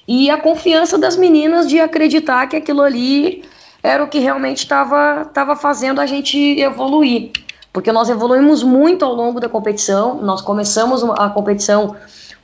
[0.07, 3.43] E a confiança das meninas de acreditar que aquilo ali
[3.81, 7.31] era o que realmente estava fazendo a gente evoluir.
[7.71, 11.95] Porque nós evoluímos muito ao longo da competição, nós começamos a competição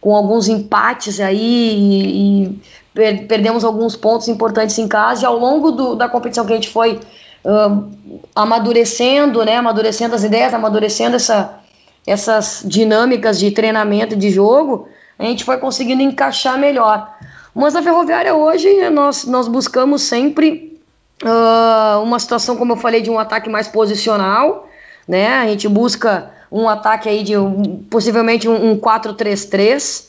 [0.02, 2.62] com alguns empates aí e, e
[2.93, 6.56] per perdemos alguns pontos importantes em casa, e ao longo do, da competição que a
[6.56, 7.00] gente foi
[7.45, 7.89] uh,
[8.36, 11.60] amadurecendo, né, amadurecendo as ideias, amadurecendo essa,
[12.06, 17.08] essas dinâmicas de treinamento e de jogo, a gente foi conseguindo encaixar melhor.
[17.53, 20.79] Mas a Ferroviária hoje, nós, nós buscamos sempre
[21.23, 24.69] uh, uma situação, como eu falei, de um ataque mais posicional,
[25.07, 25.27] né?
[25.39, 30.07] A gente busca um ataque aí de um, possivelmente um, um 4-3-3,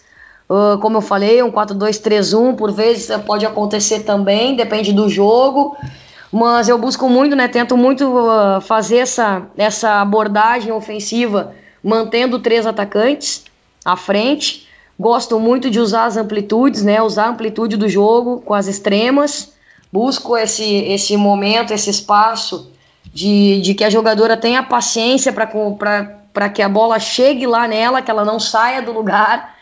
[0.49, 5.77] uh, como eu falei, um 4-2-3-1, por vezes pode acontecer também, depende do jogo
[6.33, 7.47] mas eu busco muito, né?
[7.47, 13.45] Tento muito uh, fazer essa, essa abordagem ofensiva mantendo três atacantes
[13.85, 14.67] à frente.
[15.03, 17.03] Gosto muito de usar as amplitudes, né?
[17.03, 19.53] Usar a amplitude do jogo com as extremas.
[19.93, 22.71] Busco esse, esse momento, esse espaço
[23.13, 28.13] de, de que a jogadora tenha paciência para que a bola chegue lá nela, que
[28.13, 29.57] ela não saia do lugar,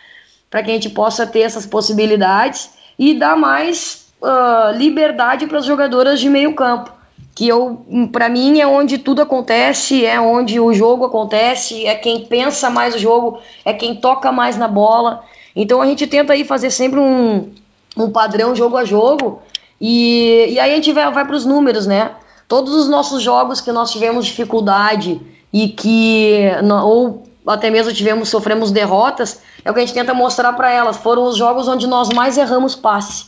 [0.50, 5.64] para que a gente possa ter essas possibilidades e dar mais uh, liberdade para as
[5.64, 6.99] jogadoras de meio campo
[7.34, 12.26] que eu para mim é onde tudo acontece, é onde o jogo acontece, é quem
[12.26, 15.22] pensa mais o jogo, é quem toca mais na bola.
[15.54, 17.50] Então a gente tenta aí fazer sempre um,
[17.96, 19.42] um padrão jogo a jogo
[19.80, 22.12] e, e aí a gente vai, vai para os números, né?
[22.46, 25.20] Todos os nossos jogos que nós tivemos dificuldade
[25.52, 26.50] e que
[26.84, 30.96] ou até mesmo tivemos sofremos derrotas, é o que a gente tenta mostrar para elas.
[30.96, 33.26] Foram os jogos onde nós mais erramos passe.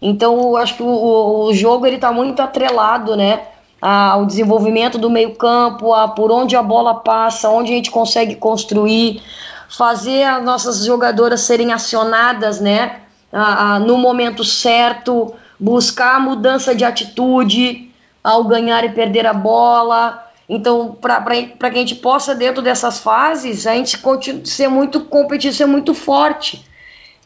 [0.00, 3.42] Então, eu acho que o, o jogo ele tá muito atrelado, né,
[3.80, 9.22] ao desenvolvimento do meio-campo, a por onde a bola passa, onde a gente consegue construir,
[9.68, 13.00] fazer as nossas jogadoras serem acionadas, né,
[13.32, 17.90] a, a, no momento certo, buscar a mudança de atitude
[18.22, 20.26] ao ganhar e perder a bola.
[20.48, 23.98] Então, para que a gente possa, dentro dessas fases, a gente
[24.44, 26.64] ser muito competitivo, ser muito forte.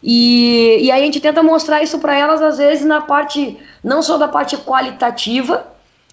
[0.06, 4.02] E, e aí a gente tenta mostrar isso para elas, às vezes, na parte, não
[4.02, 5.66] só da parte qualitativa,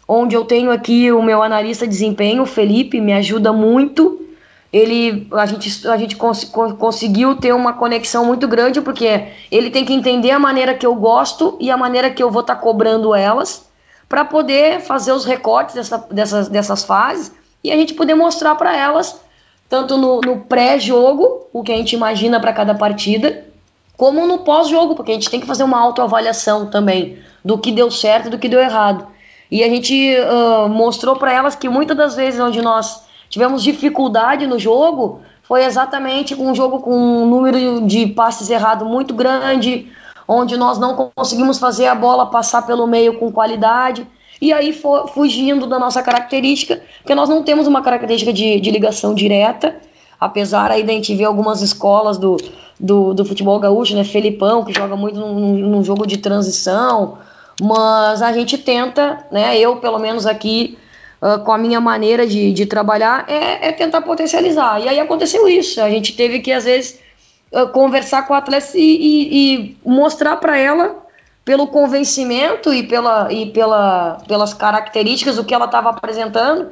[0.07, 4.25] onde eu tenho aqui o meu analista de desempenho, o Felipe, me ajuda muito.
[4.71, 9.83] Ele, a gente, a gente cons, conseguiu ter uma conexão muito grande, porque ele tem
[9.83, 12.61] que entender a maneira que eu gosto e a maneira que eu vou estar tá
[12.61, 13.69] cobrando elas,
[14.07, 18.73] para poder fazer os recortes dessa, dessas, dessas fases e a gente poder mostrar para
[18.73, 19.19] elas,
[19.67, 23.50] tanto no, no pré-jogo, o que a gente imagina para cada partida,
[24.01, 27.91] como no pós-jogo, porque a gente tem que fazer uma autoavaliação também do que deu
[27.91, 29.05] certo e do que deu errado.
[29.51, 34.47] E a gente uh, mostrou para elas que muitas das vezes onde nós tivemos dificuldade
[34.47, 39.91] no jogo foi exatamente um jogo com um número de passes errado muito grande,
[40.27, 44.07] onde nós não conseguimos fazer a bola passar pelo meio com qualidade.
[44.41, 44.73] E aí
[45.13, 49.79] fugindo da nossa característica, porque nós não temos uma característica de, de ligação direta,
[50.21, 52.37] apesar aí da gente ver algumas escolas do,
[52.79, 54.03] do, do futebol gaúcho, né?
[54.03, 57.17] Felipão, que joga muito num, num, jogo de transição,
[57.59, 59.57] mas a gente tenta, né?
[59.57, 60.77] Eu, pelo menos aqui,
[61.19, 64.79] uh, com a minha maneira de, de trabalhar, é, é, tentar potencializar.
[64.79, 65.81] E aí aconteceu isso.
[65.81, 66.99] A gente teve que, às vezes,
[67.51, 70.97] uh, conversar com a atleta e, e, e mostrar para ela,
[71.43, 76.69] pelo convencimento e, pela, e pela, pelas características, o que ela estava apresentando,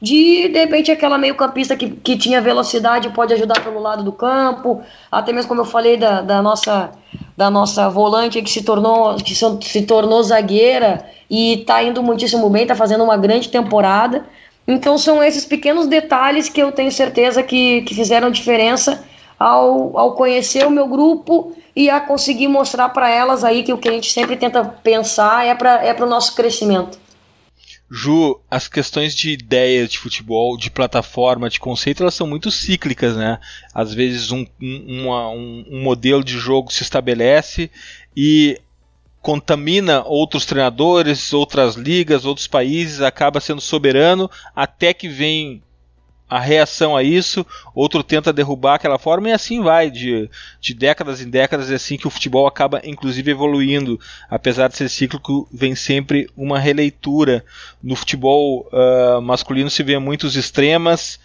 [0.00, 4.80] de de repente aquela meio-campista que, que tinha velocidade pode ajudar pelo lado do campo,
[5.10, 6.90] até mesmo como eu falei da, da nossa
[7.36, 12.62] da nossa volante que se tornou que se, tornou zagueira e está indo muitíssimo bem,
[12.62, 14.24] está fazendo uma grande temporada.
[14.66, 19.02] Então são esses pequenos detalhes que eu tenho certeza que, que fizeram diferença
[19.38, 23.78] ao, ao conhecer o meu grupo e a conseguir mostrar para elas aí que o
[23.78, 26.98] que a gente sempre tenta pensar é para é o nosso crescimento.
[27.90, 33.16] Ju, as questões de ideia de futebol, de plataforma, de conceito, elas são muito cíclicas,
[33.16, 33.40] né?
[33.74, 37.68] Às vezes um, um, um, um modelo de jogo se estabelece
[38.16, 38.60] e
[39.20, 45.60] contamina outros treinadores, outras ligas, outros países, acaba sendo soberano até que vem
[46.30, 51.20] a reação a isso, outro tenta derrubar aquela forma e assim vai, de, de décadas
[51.20, 53.98] em décadas, é assim que o futebol acaba inclusive evoluindo,
[54.30, 57.44] apesar de ser cíclico, vem sempre uma releitura.
[57.82, 61.18] No futebol uh, masculino se vê muitos extremas,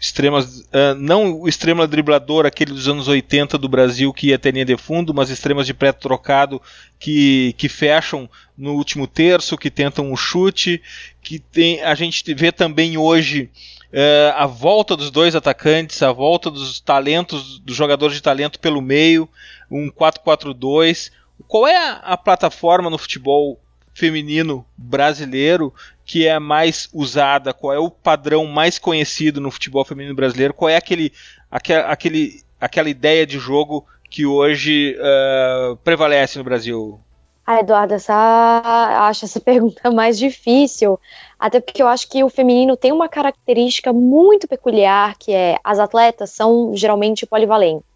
[0.00, 4.52] extremas, uh, não o extremo driblador, aquele dos anos 80 do Brasil que ia ter
[4.52, 6.62] linha de fundo, mas extremas de preto trocado
[6.98, 10.80] que, que fecham no último terço, que tentam um chute,
[11.20, 13.50] que tem, a gente vê também hoje
[13.94, 18.82] Uh, a volta dos dois atacantes, a volta dos talentos, dos jogadores de talento pelo
[18.82, 19.28] meio,
[19.70, 21.12] um 4-4-2.
[21.46, 23.60] Qual é a, a, plataforma no futebol
[23.94, 25.72] feminino brasileiro
[26.04, 27.54] que é mais usada?
[27.54, 30.52] Qual é o padrão mais conhecido no futebol feminino brasileiro?
[30.52, 31.12] Qual é aquele,
[31.48, 37.00] aquele aquela ideia de jogo que hoje uh, prevalece no Brasil?
[37.46, 38.14] Ah, Eduardo, essa,
[39.08, 40.98] acho essa pergunta mais difícil,
[41.38, 45.78] até porque eu acho que o feminino tem uma característica muito peculiar, que é as
[45.78, 47.93] atletas são geralmente polivalentes.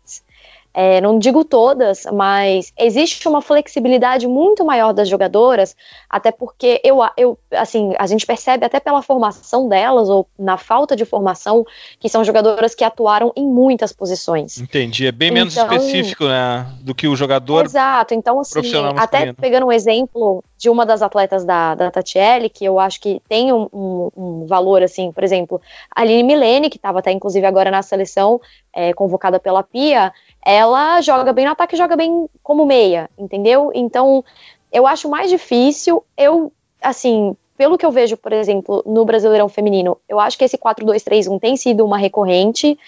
[0.81, 5.75] É, não digo todas, mas existe uma flexibilidade muito maior das jogadoras,
[6.09, 10.95] até porque eu, eu, assim, a gente percebe até pela formação delas, ou na falta
[10.95, 11.67] de formação,
[11.99, 14.57] que são jogadoras que atuaram em muitas posições.
[14.59, 17.65] Entendi, é bem menos então, específico né, do que o jogador.
[17.65, 18.61] Exato, então assim,
[18.97, 23.21] até pegando um exemplo de uma das atletas da, da Tatiele, que eu acho que
[23.29, 25.61] tem um, um, um valor, assim, por exemplo,
[25.91, 28.41] a Aline Milene, que estava até inclusive agora na seleção,
[28.73, 30.13] é, convocada pela Pia,
[30.45, 33.71] ela joga bem no ataque joga bem como meia, entendeu?
[33.75, 34.25] Então,
[34.73, 39.99] eu acho mais difícil, eu, assim, pelo que eu vejo, por exemplo, no Brasileirão Feminino,
[40.09, 42.79] eu acho que esse 4-2-3-1 tem sido uma recorrente,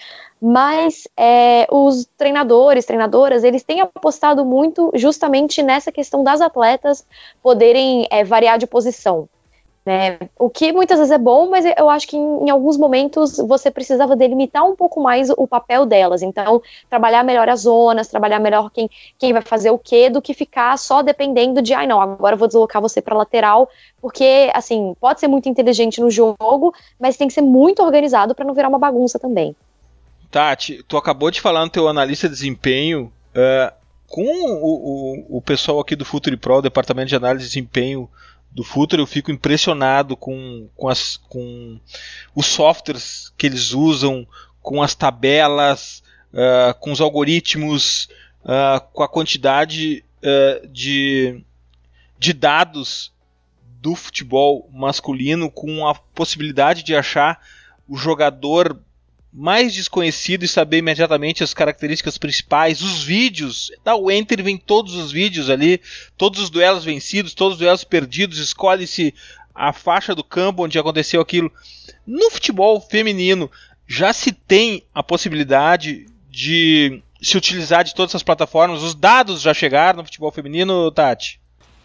[0.41, 7.05] mas é, os treinadores, treinadoras, eles têm apostado muito justamente nessa questão das atletas
[7.43, 9.29] poderem é, variar de posição.
[9.83, 10.19] Né?
[10.37, 13.71] O que muitas vezes é bom, mas eu acho que em, em, alguns momentos você
[13.71, 16.21] precisava delimitar um pouco mais o papel delas.
[16.21, 20.35] Então, trabalhar melhor as zonas, trabalhar melhor quem, quem vai fazer o quê, do que
[20.35, 23.67] ficar só dependendo de, ai não, agora eu vou deslocar você para lateral,
[23.99, 28.45] porque, assim, pode ser muito inteligente no jogo, mas tem que ser muito organizado para
[28.45, 29.55] não virar uma bagunça também.
[30.29, 33.73] Tati, tu acabou de falar no teu analista de desempenho, uh,
[34.07, 38.09] com o, o, o, pessoal aqui do Futuri Pro, o departamento de análise de desempenho
[38.51, 41.79] do Futuro, eu fico impressionado com, com, as, com
[42.35, 44.27] os softwares que eles usam,
[44.61, 48.09] com as tabelas, uh, com os algoritmos,
[48.43, 51.41] uh, com a quantidade uh, de,
[52.19, 53.13] de dados
[53.79, 57.41] do futebol masculino, com a possibilidade de achar
[57.87, 58.79] o jogador
[59.33, 64.95] mais desconhecido e saber imediatamente as características principais, os vídeos, dá o enter vem todos
[64.95, 65.79] os vídeos ali,
[66.17, 69.13] todos os duelos vencidos, todos os duelos perdidos, escolhe-se
[69.55, 71.51] a faixa do campo onde aconteceu aquilo.
[72.05, 73.49] No futebol feminino
[73.87, 79.53] já se tem a possibilidade de se utilizar de todas essas plataformas, os dados já
[79.53, 81.39] chegaram no futebol feminino, Tati?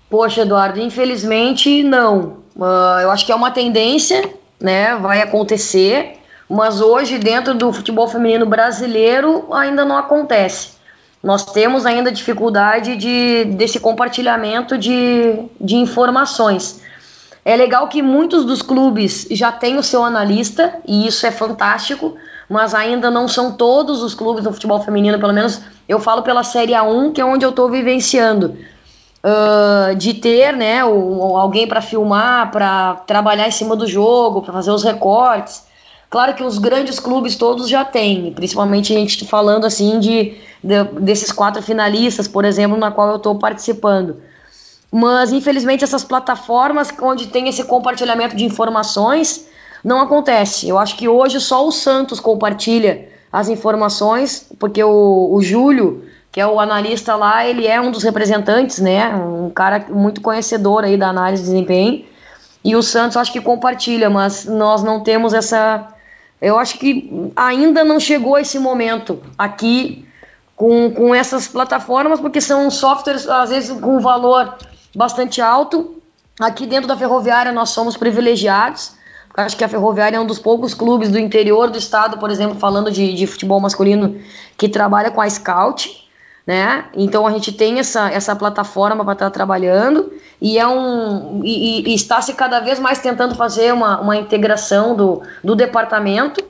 [0.09, 2.45] Poxa, Eduardo, infelizmente não.
[2.57, 4.97] Uh, eu acho que é uma tendência, né?
[4.97, 6.17] Vai acontecer
[6.49, 10.77] mas hoje dentro do futebol feminino brasileiro ainda não acontece.
[11.23, 16.81] Nós temos ainda dificuldade de, desse compartilhamento de, de informações.
[17.45, 22.17] É legal que muitos dos clubes já têm o seu analista, e isso é fantástico,
[22.49, 26.43] mas ainda não são todos os clubes no futebol feminino, pelo menos eu falo pela
[26.43, 28.57] Série A1, que é onde eu estou vivenciando.
[29.25, 34.53] Uh, de ter né, o, alguém para filmar, para trabalhar em cima do jogo, para
[34.53, 35.66] fazer os recortes.
[36.09, 40.85] Claro que os grandes clubes todos já têm, principalmente a gente falando assim de, de
[41.01, 44.17] desses quatro finalistas, por exemplo, na qual eu estou participando.
[44.93, 49.49] Mas infelizmente essas plataformas onde tem esse compartilhamento de informações
[49.83, 50.69] não acontece.
[50.69, 56.41] Eu acho que hoje só o Santos compartilha as informações, porque o, o Júlio, que
[56.41, 59.15] é o analista lá, ele é um dos representantes, né?
[59.15, 62.05] Um cara muito conhecedor aí da análise de desempenho.
[62.65, 65.96] E o Santos acho que compartilha, mas nós não temos essa
[66.41, 70.07] eu acho que ainda não chegou esse momento aqui
[70.55, 74.57] com, com essas plataformas, porque são softwares, às vezes, com valor
[74.95, 75.97] bastante alto.
[76.41, 78.95] Aqui dentro da Ferroviária nós somos privilegiados.
[79.35, 82.59] Acho que a Ferroviária é um dos poucos clubes do interior do estado, por exemplo,
[82.59, 84.19] falando de, de futebol masculino,
[84.57, 86.06] que trabalha com a Scout
[86.47, 86.85] né?
[86.95, 91.91] Então a gente tem essa, essa plataforma para estar tá trabalhando e é um e,
[91.91, 96.45] e, está se cada vez mais tentando fazer uma, uma integração do, do departamento,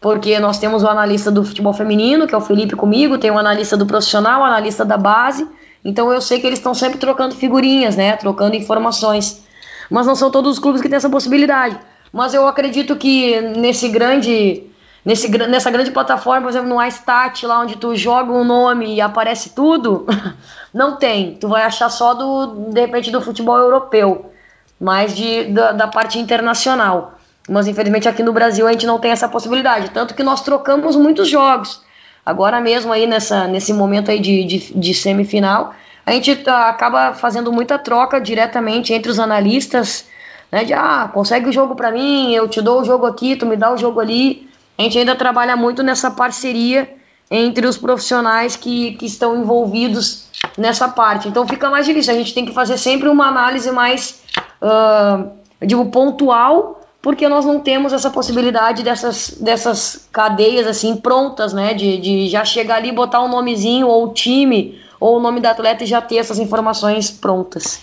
[0.00, 3.38] porque nós temos o analista do futebol feminino, que é o Felipe comigo, tem o
[3.38, 5.48] analista do profissional, o analista da base.
[5.82, 8.14] Então eu sei que eles estão sempre trocando figurinhas, né?
[8.16, 9.42] Trocando informações.
[9.90, 11.78] Mas não são todos os clubes que têm essa possibilidade.
[12.12, 14.69] Mas eu acredito que nesse grande
[15.04, 19.00] Nesse, nessa grande plataforma, por exemplo, no iStat, lá onde tu joga um nome e
[19.00, 20.06] aparece tudo,
[20.74, 21.34] não tem.
[21.34, 24.30] Tu vai achar só do, de repente, do futebol europeu,
[24.78, 27.14] mais de, da, da parte internacional.
[27.48, 29.90] Mas infelizmente aqui no Brasil a gente não tem essa possibilidade.
[29.90, 31.82] Tanto que nós trocamos muitos jogos.
[32.24, 35.74] Agora mesmo aí nessa, nesse momento aí de, de, de semifinal,
[36.04, 40.06] a gente tá, acaba fazendo muita troca diretamente entre os analistas,
[40.52, 40.64] né?
[40.64, 43.56] De ah, consegue o jogo para mim, eu te dou o jogo aqui, tu me
[43.56, 44.49] dá o jogo ali
[44.80, 46.88] a gente ainda trabalha muito nessa parceria
[47.30, 50.24] entre os profissionais que, que estão envolvidos
[50.56, 51.28] nessa parte.
[51.28, 52.14] Então fica mais difícil.
[52.14, 54.22] A gente tem que fazer sempre uma análise mais,
[54.62, 61.74] uh, digo, pontual, porque nós não temos essa possibilidade dessas, dessas cadeias assim prontas, né?
[61.74, 65.84] De, de já chegar ali, botar um nomezinho ou time ou o nome do atleta
[65.84, 67.82] e já ter essas informações prontas.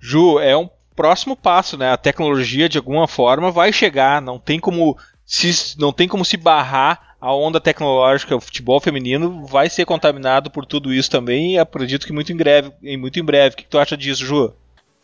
[0.00, 1.92] Ju, é um próximo passo, né?
[1.92, 4.96] A tecnologia de alguma forma vai chegar, não tem como
[5.28, 10.50] se não tem como se barrar a onda tecnológica, o futebol feminino vai ser contaminado
[10.50, 13.54] por tudo isso também e acredito que muito em breve, muito em breve.
[13.54, 14.54] O que, tu acha disso, Ju?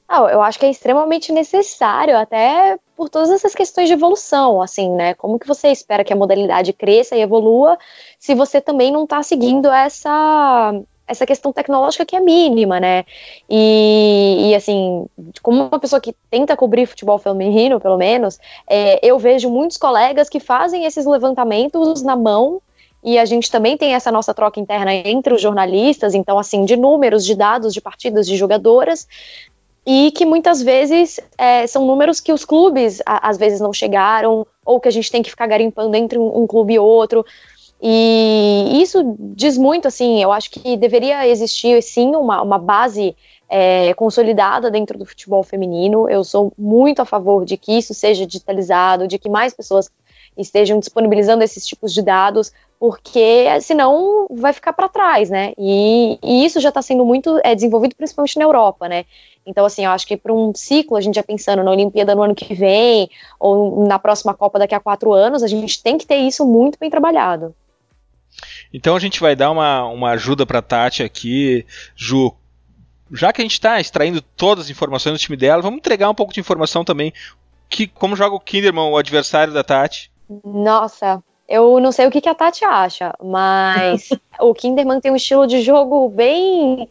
[0.08, 4.90] Não, eu acho que é extremamente necessário, até por todas essas questões de evolução, assim,
[4.90, 5.12] né?
[5.14, 7.76] Como que você espera que a modalidade cresça e evolua
[8.18, 10.72] se você também não está seguindo essa
[11.06, 13.04] essa questão tecnológica que é mínima, né?
[13.48, 15.06] E, e, assim,
[15.42, 18.38] como uma pessoa que tenta cobrir futebol feminino, pelo menos,
[18.68, 22.60] é, eu vejo muitos colegas que fazem esses levantamentos na mão.
[23.02, 26.74] E a gente também tem essa nossa troca interna entre os jornalistas, então, assim, de
[26.74, 29.06] números, de dados, de partidas, de jogadoras,
[29.86, 34.46] e que muitas vezes é, são números que os clubes a, às vezes não chegaram,
[34.64, 37.26] ou que a gente tem que ficar garimpando entre um, um clube e outro.
[37.86, 43.14] E isso diz muito, assim, eu acho que deveria existir, sim, uma, uma base
[43.46, 46.08] é, consolidada dentro do futebol feminino.
[46.08, 49.90] Eu sou muito a favor de que isso seja digitalizado, de que mais pessoas
[50.34, 55.52] estejam disponibilizando esses tipos de dados, porque senão vai ficar para trás, né?
[55.58, 59.04] E, e, isso já está sendo muito é, desenvolvido principalmente na Europa, né?
[59.44, 62.22] Então, assim, eu acho que para um ciclo, a gente já pensando na Olimpíada no
[62.22, 66.06] ano que vem, ou na próxima Copa daqui a quatro anos, a gente tem que
[66.06, 67.54] ter isso muito bem trabalhado.
[68.74, 71.64] Então a gente vai dar uma, uma ajuda para Tati aqui,
[71.94, 72.34] Ju.
[73.12, 76.14] já que a gente está extraindo todas as informações do time dela, vamos entregar um
[76.14, 77.12] pouco de informação também.
[77.68, 80.10] Que, como joga o Kinderman, o adversário da Tati?
[80.44, 84.08] Nossa, eu não sei o que, que a Tati acha, mas
[84.40, 86.88] o Kinderman tem um estilo de jogo bem.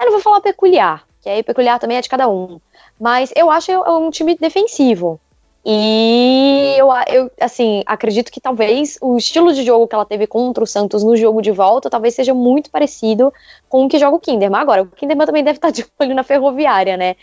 [0.00, 2.60] Eu não vou falar peculiar, que aí peculiar também é de cada um.
[2.98, 5.20] Mas eu acho um time defensivo.
[5.64, 10.64] E eu, eu, assim, acredito que talvez o estilo de jogo que ela teve contra
[10.64, 13.32] o Santos no jogo de volta talvez seja muito parecido
[13.68, 14.60] com o que joga o Kinderman.
[14.60, 17.14] Agora, o Kinderman também deve estar de olho na ferroviária, né?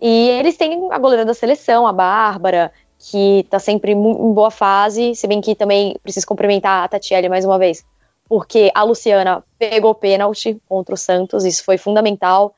[0.00, 5.14] E eles têm a goleira da seleção, a Bárbara, que está sempre em boa fase,
[5.14, 7.84] se bem que também preciso cumprimentar a Tatiele mais uma vez,
[8.28, 12.54] porque a Luciana pegou pênalti contra o Santos, isso foi fundamental.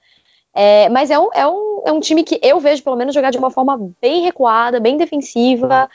[0.54, 3.30] É, mas é um, é, um, é um time que eu vejo, pelo menos, jogar
[3.30, 5.90] de uma forma bem recuada, bem defensiva.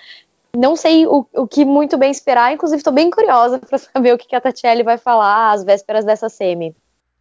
[0.56, 4.18] Não sei o, o que muito bem esperar, inclusive estou bem curiosa para saber o
[4.18, 6.76] que a Tatiele vai falar às vésperas dessa semi.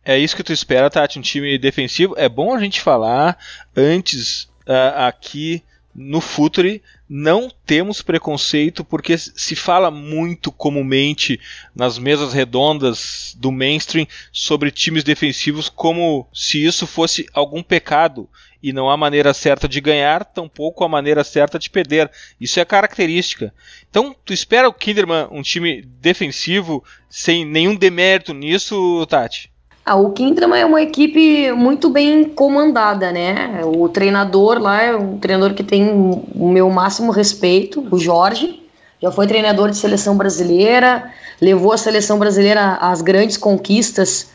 [0.04, 1.18] É isso que tu espera, Tati?
[1.18, 2.14] Um time defensivo?
[2.16, 3.36] É bom a gente falar
[3.76, 5.62] antes uh, aqui
[6.00, 11.40] no Futuri não temos preconceito porque se fala muito comumente
[11.74, 18.28] nas mesas redondas do mainstream sobre times defensivos como se isso fosse algum pecado
[18.62, 22.08] e não há maneira certa de ganhar, tampouco a maneira certa de perder.
[22.40, 23.52] Isso é característica.
[23.90, 29.50] Então, tu espera o Kinderman um time defensivo sem nenhum demérito nisso, Tati?
[29.88, 33.62] Ah, o Kinderman é uma equipe muito bem comandada, né?
[33.64, 38.62] O treinador lá é um treinador que tem o meu máximo respeito, o Jorge.
[39.00, 41.10] Já foi treinador de seleção brasileira,
[41.40, 44.28] levou a seleção brasileira às grandes conquistas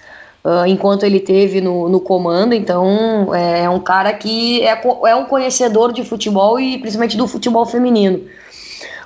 [0.44, 2.56] uh, enquanto ele teve no, no comando.
[2.56, 7.28] Então, é, é um cara que é, é um conhecedor de futebol e principalmente do
[7.28, 8.22] futebol feminino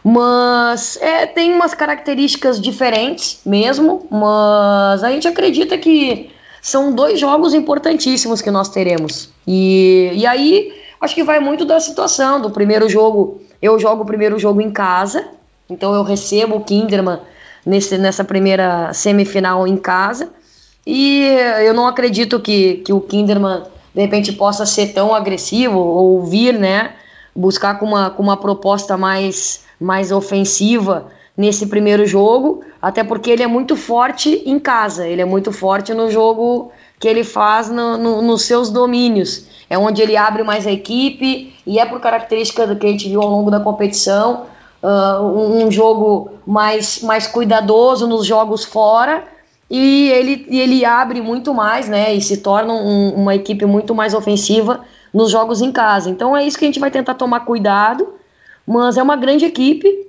[0.03, 6.29] mas é, tem umas características diferentes mesmo, mas a gente acredita que
[6.61, 9.29] são dois jogos importantíssimos que nós teremos.
[9.45, 12.41] E, e aí, acho que vai muito da situação.
[12.41, 15.27] Do primeiro jogo, eu jogo o primeiro jogo em casa,
[15.69, 17.19] então eu recebo o Kinderman
[17.65, 20.29] nesse, nessa primeira semifinal em casa.
[20.85, 21.27] E
[21.65, 26.57] eu não acredito que, que o Kinderman, de repente, possa ser tão agressivo ou vir,
[26.57, 26.93] né?
[27.35, 33.43] Buscar com uma, com uma proposta mais, mais ofensiva nesse primeiro jogo, até porque ele
[33.43, 37.97] é muito forte em casa, ele é muito forte no jogo que ele faz no,
[37.97, 39.45] no, nos seus domínios.
[39.69, 43.09] É onde ele abre mais a equipe e é por característica do que a gente
[43.09, 44.45] viu ao longo da competição,
[44.81, 49.25] uh, um, jogo mais, mais cuidadoso nos jogos fora
[49.69, 52.13] e ele, ele abre muito mais, né?
[52.13, 54.79] E se torna um, uma equipe muito mais ofensiva
[55.13, 56.09] nos jogos em casa.
[56.09, 58.07] Então é isso que a gente vai tentar tomar cuidado,
[58.65, 60.06] mas é uma grande equipe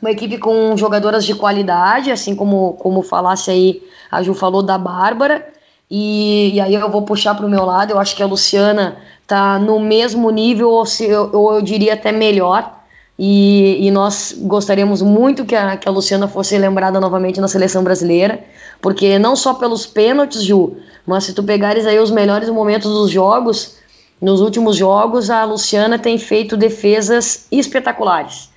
[0.00, 4.76] uma equipe com jogadoras de qualidade, assim como, como falasse aí, a Ju falou da
[4.76, 5.46] Bárbara.
[5.90, 8.96] E, e aí eu vou puxar para o meu lado, eu acho que a Luciana
[9.26, 12.74] tá no mesmo nível, ou, se, ou eu diria até melhor.
[13.18, 17.82] E, e, nós gostaríamos muito que a, que a Luciana fosse lembrada novamente na seleção
[17.82, 18.44] brasileira,
[18.82, 20.76] porque não só pelos pênaltis, Ju,
[21.06, 23.76] mas se tu pegares aí os melhores momentos dos jogos,
[24.20, 28.50] nos últimos jogos, a Luciana tem feito defesas espetaculares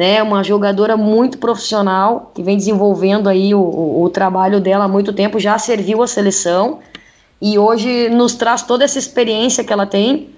[0.00, 0.22] né?
[0.22, 5.38] Uma jogadora muito profissional que vem desenvolvendo aí o, o, trabalho dela há muito tempo,
[5.38, 6.78] já serviu a seleção
[7.38, 10.30] e hoje nos traz toda essa experiência que ela tem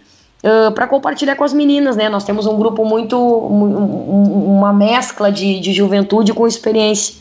[0.42, 2.08] uh, para compartilhar com as meninas, né?
[2.08, 7.14] Nós temos um grupo muito, um, uma mescla de, de juventude com experiência.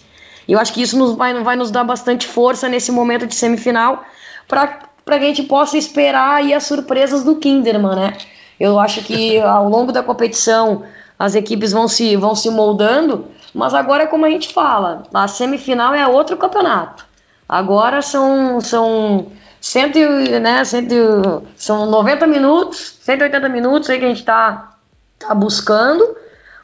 [0.48, 3.36] E eu acho que isso nos vai, vai nos dar bastante força nesse momento de
[3.36, 4.04] semifinal
[4.48, 4.68] para
[5.06, 8.14] que a gente possa esperar aí as surpresas do Kinderman, né?
[8.60, 10.82] Eu acho que ao longo da competição
[11.22, 15.94] as equipes vão se, vão se moldando, mas agora, como a gente fala, a semifinal
[15.94, 17.06] é outro campeonato.
[17.48, 19.28] Agora são, são,
[19.60, 24.78] cento, né, cento, são 90 minutos, 180 minutos aí que a gente está
[25.20, 26.18] tá buscando,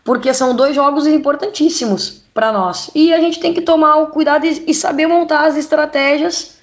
[0.04, 2.90] porque são dois jogos importantíssimos para nós.
[2.96, 6.58] E a gente tem que tomar o cuidado e, e saber montar as estratégias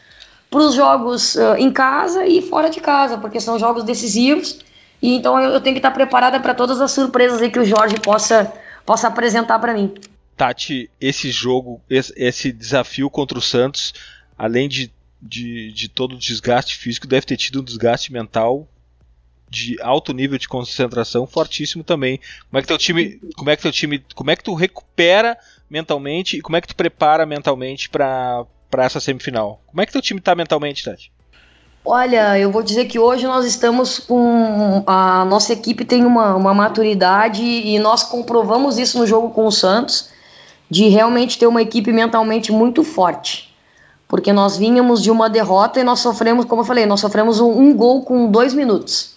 [0.51, 4.59] para os jogos uh, em casa e fora de casa, porque são jogos decisivos
[5.05, 8.01] e então eu, tenho que estar preparada para todas as surpresas aí que o Jorge
[8.01, 8.51] possa,
[8.87, 9.93] possa apresentar para mim.
[10.35, 13.93] Tati, esse jogo, esse, desafio contra o Santos,
[14.39, 14.91] além de,
[15.21, 18.67] de, de todo o desgaste físico, deve ter tido um desgaste mental
[19.47, 22.19] de alto nível de concentração fortíssimo também.
[22.49, 25.37] Como é que teu time, como é que teu time, como é que tu recupera
[25.69, 29.63] mentalmente e como é que tu prepara mentalmente para para essa semifinal?
[29.67, 31.13] Como é que teu time está mentalmente, Tati?
[31.87, 34.83] Olha, eu vou dizer que hoje nós estamos com.
[34.87, 39.53] A nossa equipe tem uma, uma maturidade e nós comprovamos isso no jogo com o
[39.53, 40.09] Santos,
[40.71, 43.55] de realmente ter uma equipe mentalmente muito forte.
[44.09, 47.51] porque nós vínhamos de uma derrota e nós sofremos, como eu falei, nós sofremos um,
[47.51, 49.15] um gol com dois minutos.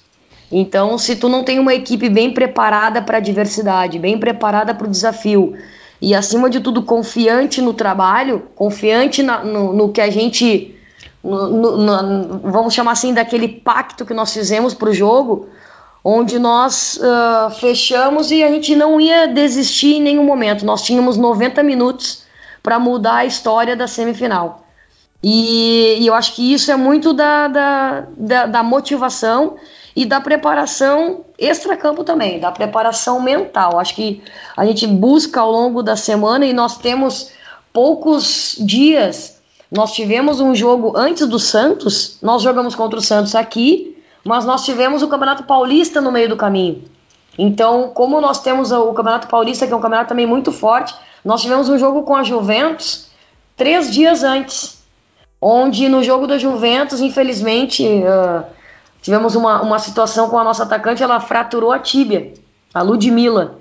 [0.51, 4.87] Então, se tu não tem uma equipe bem preparada para a adversidade, bem preparada para
[4.87, 5.55] o desafio
[6.01, 10.76] e acima de tudo confiante no trabalho, confiante na, no, no, que a gente,
[11.23, 15.47] no, no, vamos chamar assim, daquele pacto que nós fizemos para o jogo,
[16.03, 20.65] onde nós uh, fechamos e a gente não ia desistir em nenhum momento.
[20.65, 22.23] Nós tínhamos 90 minutos
[22.63, 24.63] para mudar a história da semifinal.
[25.21, 29.55] E, e, eu acho que isso é muito da, da, da, da motivação
[29.95, 33.79] e da preparação extra-campo também, da preparação mental.
[33.79, 34.21] Acho que
[34.55, 37.31] a gente busca ao longo da semana e nós temos
[37.73, 39.36] poucos dias.
[39.71, 44.63] Nós tivemos um jogo antes do Santos, nós jogamos contra o Santos aqui, mas nós
[44.63, 46.83] tivemos o Campeonato Paulista no meio do caminho.
[47.37, 51.41] Então, como nós temos o Campeonato Paulista, que é um campeonato também muito forte, nós
[51.41, 53.07] tivemos um jogo com a Juventus
[53.55, 54.81] três dias antes,
[55.41, 58.43] onde no jogo da Juventus, infelizmente, uh,
[59.01, 62.33] tivemos uma, uma situação com a nossa atacante, ela fraturou a tíbia,
[62.73, 63.59] a Ludmilla.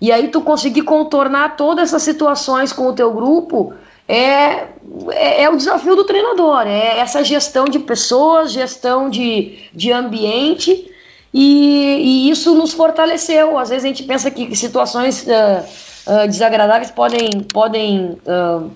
[0.00, 3.74] E aí tu conseguir contornar todas essas situações com o teu grupo
[4.10, 4.66] é,
[5.12, 10.90] é, é, o desafio do treinador, é essa gestão de pessoas, gestão de, de ambiente,
[11.32, 13.56] e, e isso nos fortaleceu.
[13.56, 15.64] Às vezes a gente pensa que situações uh,
[16.12, 18.68] uh, desagradáveis podem, podem uh,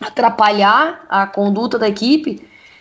[0.00, 2.40] atrapalhar a conduta da equipe,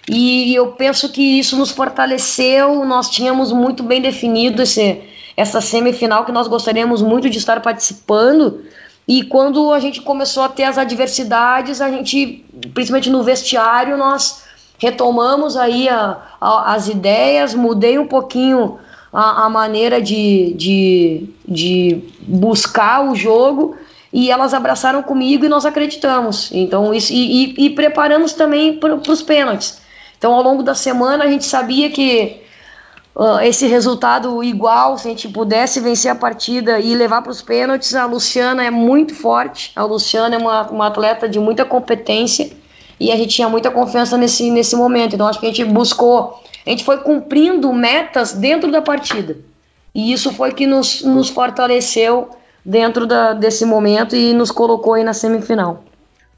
[0.09, 2.85] e eu penso que isso nos fortaleceu.
[2.85, 5.01] Nós tínhamos muito bem definido esse,
[5.35, 8.63] essa semifinal que nós gostaríamos muito de estar participando.
[9.07, 14.43] E quando a gente começou a ter as adversidades, a gente, principalmente no vestiário, nós
[14.77, 18.79] retomamos aí a, a, as ideias, mudei um pouquinho
[19.11, 23.75] a, a maneira de, de, de buscar o jogo
[24.13, 26.49] e elas abraçaram comigo e nós acreditamos.
[26.51, 29.81] Então, isso, e, e, e preparamos também para os pênaltis.
[30.17, 32.41] Então, ao longo da semana, a gente sabia que
[33.15, 37.41] uh, esse resultado igual, se a gente pudesse vencer a partida e levar para os
[37.41, 39.71] pênaltis, a Luciana é muito forte.
[39.75, 42.51] A Luciana é uma, uma atleta de muita competência
[42.99, 45.15] e a gente tinha muita confiança nesse, nesse momento.
[45.15, 49.37] Então, acho que a gente buscou, a gente foi cumprindo metas dentro da partida.
[49.93, 52.29] E isso foi que nos, nos fortaleceu
[52.63, 55.83] dentro da, desse momento e nos colocou aí na semifinal.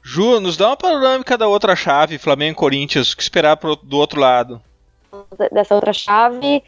[0.02, 3.76] Ju, nos dá uma panorâmica da outra chave, Flamengo e Corinthians, o que esperar pro,
[3.76, 4.60] do outro lado?
[5.52, 6.62] Dessa outra chave,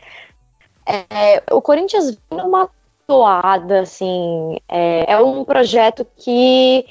[0.86, 2.68] é, o Corinthians vem numa
[3.06, 6.84] toada, assim, é, é um projeto que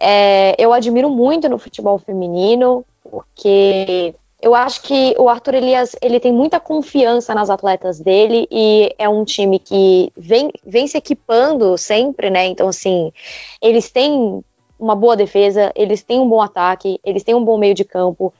[0.00, 6.20] é, eu admiro muito no futebol feminino, porque eu acho que o Arthur Elias ele
[6.20, 11.76] tem muita confiança nas atletas dele e é um time que vem, vem se equipando
[11.76, 12.46] sempre, né?
[12.46, 13.12] Então, assim,
[13.60, 14.44] eles têm
[14.78, 18.32] uma boa defesa, eles têm um bom ataque, eles têm um bom meio de campo.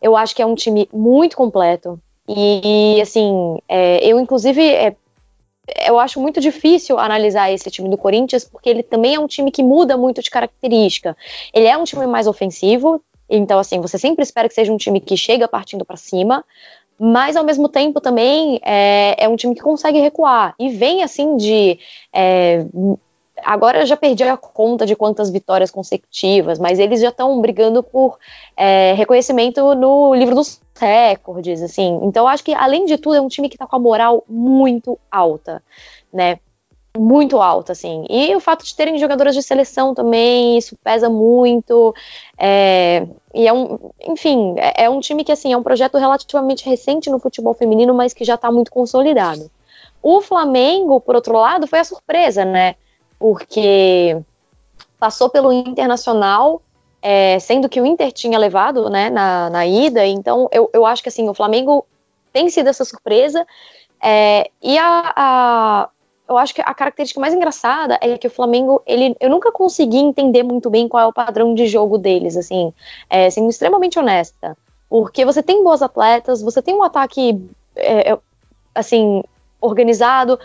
[0.00, 2.00] Eu acho que é um time muito completo.
[2.28, 4.94] E, assim, é, eu inclusive é,
[5.86, 9.50] eu acho muito difícil analisar esse time do Corinthians, porque ele também é um time
[9.50, 11.16] que muda muito de característica.
[11.52, 15.00] Ele é um time mais ofensivo, então, assim, você sempre espera que seja um time
[15.00, 16.44] que chega partindo para cima,
[16.98, 21.36] mas ao mesmo tempo também é, é, um time que consegue recuar e vem assim
[21.36, 21.78] de
[22.12, 22.66] é,
[23.44, 27.82] agora eu já perdi a conta de quantas vitórias consecutivas, mas eles já estão brigando
[27.82, 28.18] por
[28.56, 32.00] é, reconhecimento no livro dos recordes, assim.
[32.02, 34.24] Então eu acho que, além de tudo, é um time que está com a moral
[34.28, 35.62] muito alta,
[36.12, 36.38] né?
[36.96, 38.04] Muito alta, assim.
[38.08, 41.94] E o fato de terem jogadoras de seleção também, isso pesa muito.
[42.36, 46.68] É, e é um, enfim, é, é um time que, assim, é um projeto relativamente
[46.68, 49.50] recente no futebol feminino, mas que já está muito consolidado.
[50.02, 52.74] O Flamengo, por outro lado, foi a surpresa, né?
[53.18, 54.16] Porque
[54.98, 56.62] passou pelo Internacional,
[57.00, 61.02] é, sendo que o Inter tinha levado né, na, na ida, então eu, eu acho
[61.02, 61.86] que assim, o Flamengo
[62.32, 63.46] tem sido essa surpresa,
[64.02, 65.88] é, e a, a,
[66.28, 69.98] eu acho que a característica mais engraçada é que o Flamengo, ele, eu nunca consegui
[69.98, 72.72] entender muito bem qual é o padrão de jogo deles, assim,
[73.08, 74.56] é, sendo extremamente honesta,
[74.88, 77.40] porque você tem boas atletas, você tem um ataque,
[77.76, 78.18] é,
[78.74, 79.22] assim,
[79.60, 80.38] organizado,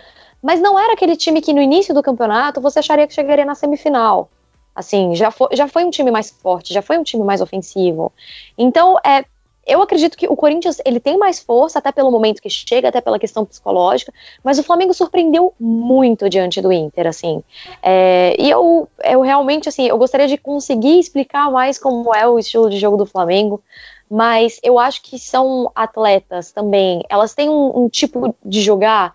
[0.44, 3.56] mas não era aquele time que no início do campeonato você acharia que chegaria na
[3.56, 4.30] semifinal.
[4.76, 8.12] Assim, já foi, já foi um time mais forte, já foi um time mais ofensivo.
[8.58, 9.24] Então, é,
[9.66, 13.00] eu acredito que o Corinthians ele tem mais força, até pelo momento que chega, até
[13.00, 14.12] pela questão psicológica,
[14.44, 17.42] mas o Flamengo surpreendeu muito diante do Inter, assim.
[17.82, 22.38] É, e eu, eu realmente, assim, eu gostaria de conseguir explicar mais como é o
[22.38, 23.64] estilo de jogo do Flamengo,
[24.10, 29.14] mas eu acho que são atletas também, elas têm um, um tipo de jogar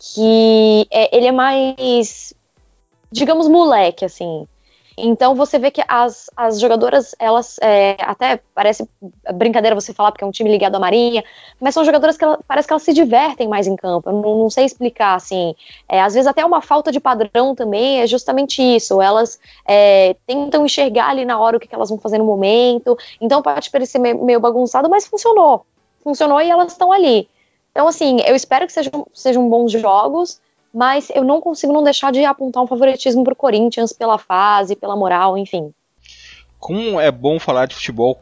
[0.00, 2.32] que é, ele é mais,
[3.12, 4.46] digamos, moleque, assim.
[5.02, 8.88] Então você vê que as, as jogadoras, elas é, até parece
[9.34, 11.24] brincadeira você falar porque é um time ligado à Marinha,
[11.60, 14.10] mas são jogadoras que ela, parece que elas se divertem mais em campo.
[14.10, 15.54] Eu não, não sei explicar assim.
[15.88, 19.00] É, às vezes até uma falta de padrão também é justamente isso.
[19.00, 22.96] Elas é, tentam enxergar ali na hora o que, que, elas vão fazer no momento.
[23.20, 25.64] Então pode parecer meio, meio bagunçado, mas funcionou.
[26.02, 27.28] Funcionou e elas estão ali.
[27.80, 30.38] Então, assim, eu espero que sejam, sejam bons jogos
[30.72, 34.94] mas eu não consigo não deixar de apontar um favoritismo pro Corinthians pela fase, pela
[34.94, 35.74] moral, enfim.
[36.60, 38.16] Como é bom falar de futebol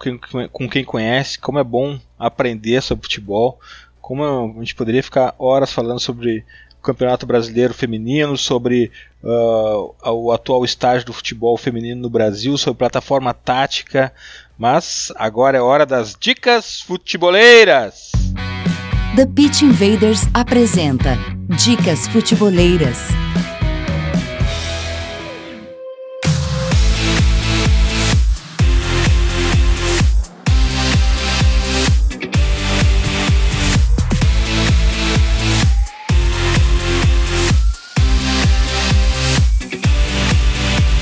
[0.51, 3.59] com quem conhece, como é bom aprender sobre futebol,
[4.01, 6.43] como a gente poderia ficar horas falando sobre
[6.79, 8.91] o Campeonato Brasileiro Feminino, sobre
[9.23, 14.11] uh, o atual estágio do futebol feminino no Brasil, sobre plataforma tática,
[14.57, 18.13] mas agora é hora das dicas futeboleiras.
[19.17, 23.09] The Pitch Invaders apresenta Dicas Futeboleiras.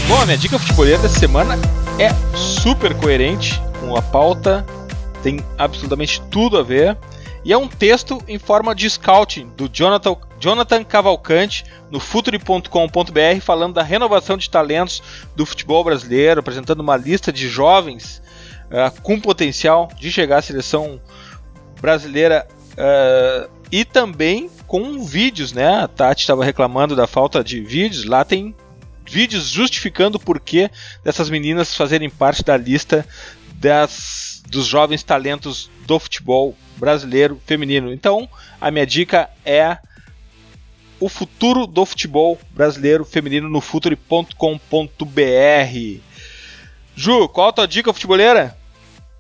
[0.09, 1.59] Bom, a minha dica futeboleira dessa semana
[1.99, 4.65] é super coerente com a pauta,
[5.23, 6.97] tem absolutamente tudo a ver.
[7.47, 13.75] E é um texto em forma de scouting do Jonathan, Jonathan Cavalcante no futuri.com.br falando
[13.75, 15.01] da renovação de talentos
[15.37, 18.21] do futebol brasileiro, apresentando uma lista de jovens
[18.65, 21.01] uh, com potencial de chegar à seleção
[21.81, 25.85] brasileira uh, e também com vídeos, né?
[25.85, 28.57] A Tati estava reclamando da falta de vídeos, lá tem
[29.09, 30.69] vídeos justificando o porquê
[31.05, 33.07] dessas meninas fazerem parte da lista
[33.55, 37.93] das, dos jovens talentos do futebol brasileiro feminino.
[37.93, 38.29] Então,
[38.61, 39.79] a minha dica é
[40.99, 44.35] o futuro do futebol brasileiro feminino no futuri.com.br.
[46.95, 48.57] Ju, qual a tua dica futeboleira?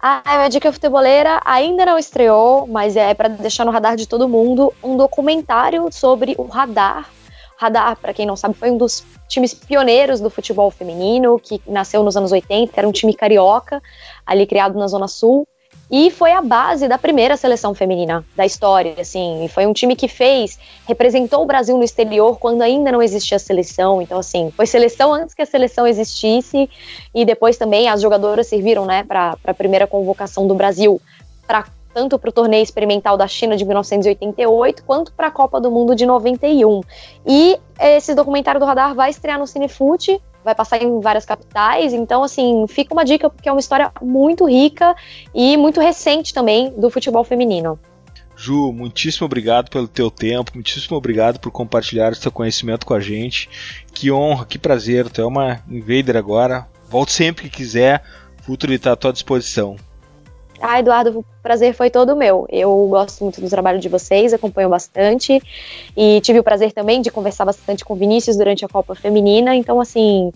[0.01, 4.29] A minha dica futeboleira ainda não estreou, mas é para deixar no radar de todo
[4.29, 7.09] mundo um documentário sobre o Radar.
[7.57, 12.03] Radar, para quem não sabe, foi um dos times pioneiros do futebol feminino, que nasceu
[12.03, 13.83] nos anos 80, era um time carioca,
[14.25, 15.47] ali criado na Zona Sul.
[15.91, 19.49] E foi a base da primeira seleção feminina da história, assim.
[19.53, 24.03] Foi um time que fez, representou o Brasil no exterior quando ainda não existia seleção.
[24.03, 26.69] Então, assim, foi seleção antes que a seleção existisse.
[27.15, 31.01] E depois também as jogadoras serviram, né, para a primeira convocação do Brasil,
[31.47, 31.67] pra,
[31.97, 35.95] tanto para o torneio experimental da China de 1988 quanto para a Copa do Mundo
[35.95, 36.83] de 91.
[37.27, 41.95] E esse documentário do Radar vai estrear no Cinefute vai passar em várias capitais.
[41.95, 44.95] Então, assim, fica uma dica porque é uma história muito rica
[45.35, 47.81] e muito recente também do futebol feminino.
[48.37, 53.01] Ju, muitíssimo obrigado pelo teu tempo, muitíssimo obrigado por compartilhar o seu conhecimento com a
[53.01, 53.49] gente.
[53.93, 56.69] Que honra, que prazer, tu é uma invader agora.
[56.89, 58.05] Volte sempre que quiser,
[58.41, 59.77] o futuro está à tua disposição.
[60.61, 62.47] Ah, Eduardo, o prazer foi todo meu.
[62.51, 65.41] Eu gosto muito do trabalho de vocês, acompanho bastante
[65.97, 69.55] e tive o prazer também de conversar bastante com o Vinícius durante a Copa Feminina.
[69.55, 70.33] Então, assim,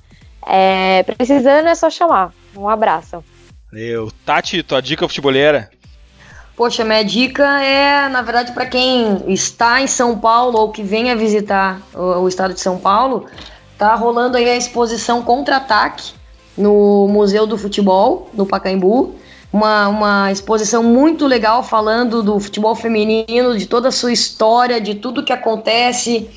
[0.47, 2.33] é, precisando é só chamar.
[2.57, 3.25] Um abraço.
[3.71, 4.11] Valeu.
[4.27, 5.71] Tati, tua dica futebolera?
[6.57, 11.16] Poxa, minha dica é, na verdade, para quem está em São Paulo ou que venha
[11.16, 13.27] visitar o, o estado de São Paulo,
[13.79, 16.12] tá rolando aí a exposição Contra-Ataque
[16.59, 19.14] no Museu do Futebol, no Pacaembu
[19.53, 24.94] uma, uma exposição muito legal falando do futebol feminino, de toda a sua história, de
[24.94, 26.28] tudo que acontece,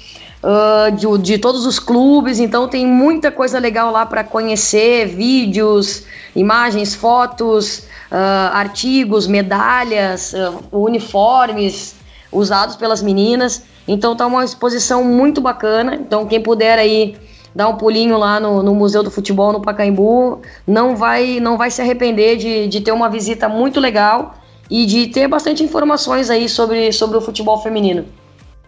[0.41, 2.39] uh, de, de todos os clubes.
[2.39, 6.03] Então tem muita coisa legal lá para conhecer, vídeos,
[6.35, 7.79] imagens, fotos,
[8.11, 11.95] uh, artigos, medalhas, uh, uniformes
[12.31, 13.63] usados pelas meninas.
[13.87, 15.95] Então tá uma exposição muito bacana.
[15.95, 17.15] Então quem puder aí
[17.55, 21.69] dá um pulinho lá no, no, Museu do Futebol no Pacaembu, não vai, não vai
[21.69, 24.35] se arrepender de, de ter uma visita muito legal
[24.69, 28.05] e de ter bastante informações aí sobre, sobre o futebol feminino.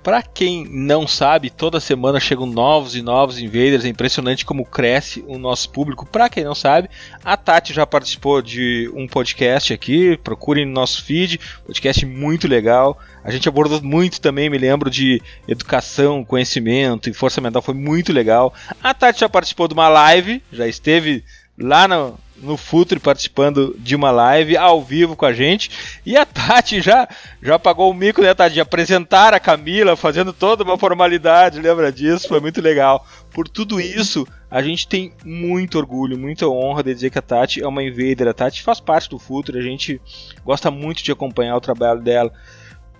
[0.05, 3.85] Para quem não sabe, toda semana chegam novos e novos invaders.
[3.85, 6.05] É impressionante como cresce o nosso público.
[6.05, 6.91] Para quem não sabe,
[7.23, 10.15] a Tati já participou de um podcast aqui.
[10.17, 12.99] Procurem no nosso feed, podcast muito legal.
[13.23, 17.63] A gente abordou muito também, me lembro, de educação, conhecimento e força mental.
[17.63, 18.53] Foi muito legal.
[18.83, 21.23] A Tati já participou de uma live, já esteve
[21.57, 25.99] lá no, no Futre participando de uma live ao vivo com a gente.
[26.05, 27.07] E a Tati já,
[27.41, 28.55] já pagou o mico, né, Tati?
[28.55, 32.27] De apresentar a Camila, fazendo toda uma formalidade, lembra disso?
[32.27, 33.05] Foi muito legal.
[33.31, 37.63] Por tudo isso, a gente tem muito orgulho, muita honra de dizer que a Tati
[37.63, 38.27] é uma invader.
[38.27, 40.01] A Tati faz parte do Futre, a gente
[40.43, 42.31] gosta muito de acompanhar o trabalho dela.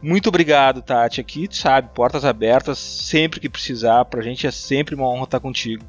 [0.02, 1.20] Muito obrigado, Tati.
[1.20, 4.06] Aqui, sabe, portas abertas sempre que precisar.
[4.06, 5.84] Pra gente é sempre uma honra estar contigo.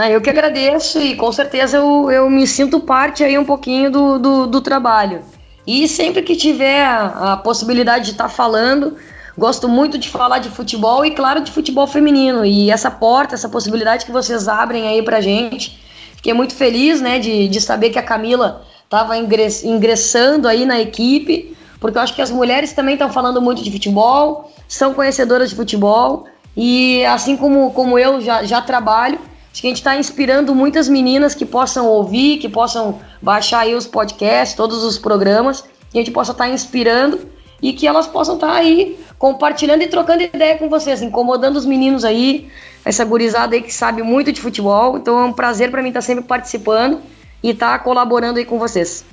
[0.00, 3.90] Ah, eu que agradeço e com certeza eu, eu me sinto parte aí um pouquinho
[3.90, 5.20] do, do, do trabalho.
[5.66, 8.96] E sempre que tiver a, possibilidade de estar tá falando,
[9.36, 12.46] gosto muito de falar de futebol e, claro, de futebol feminino.
[12.46, 15.78] E essa porta, essa possibilidade que vocês abrem aí pra gente,
[16.16, 21.54] fiquei muito feliz, né, de, de saber que a Camila estava ingressando aí na equipe,
[21.78, 25.56] porque eu acho que as mulheres também estão falando muito de futebol, são conhecedoras de
[25.56, 26.24] futebol,
[26.56, 30.88] e assim como, como eu já, já trabalho, Acho que a gente está inspirando muitas
[30.88, 36.00] meninas que possam ouvir, que possam baixar aí os podcasts, todos os programas, que a
[36.00, 37.20] gente possa estar tá inspirando
[37.60, 41.66] e que elas possam estar tá aí compartilhando e trocando ideia com vocês, incomodando os
[41.66, 42.48] meninos aí,
[42.84, 44.96] essa gurizada aí que sabe muito de futebol.
[44.96, 47.00] Então é um prazer para mim estar tá sempre participando
[47.42, 49.04] e estar colaborando aí com vocês.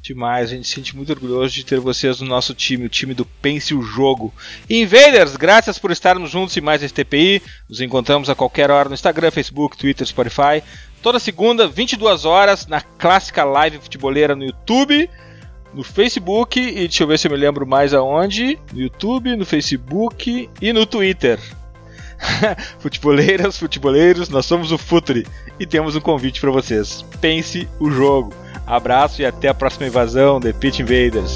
[0.00, 3.14] Demais, a gente se sente muito orgulhoso de ter vocês no nosso time, o time
[3.14, 4.32] do Pense o Jogo.
[4.70, 7.42] Invaders, graças por estarmos juntos em mais esse TPI.
[7.68, 10.62] Nos encontramos a qualquer hora no Instagram, Facebook, Twitter, Spotify.
[11.02, 15.10] Toda segunda, 22 horas, na clássica live futeboleira no YouTube,
[15.74, 18.58] no Facebook e deixa eu ver se eu me lembro mais aonde.
[18.72, 21.38] No YouTube, no Facebook e no Twitter.
[22.80, 25.24] Futeboleiras, futeboleiros, nós somos o Futre
[25.58, 27.04] e temos um convite para vocês.
[27.20, 28.34] Pense o jogo.
[28.68, 31.34] Abraço e até a próxima invasão The Pit Invaders.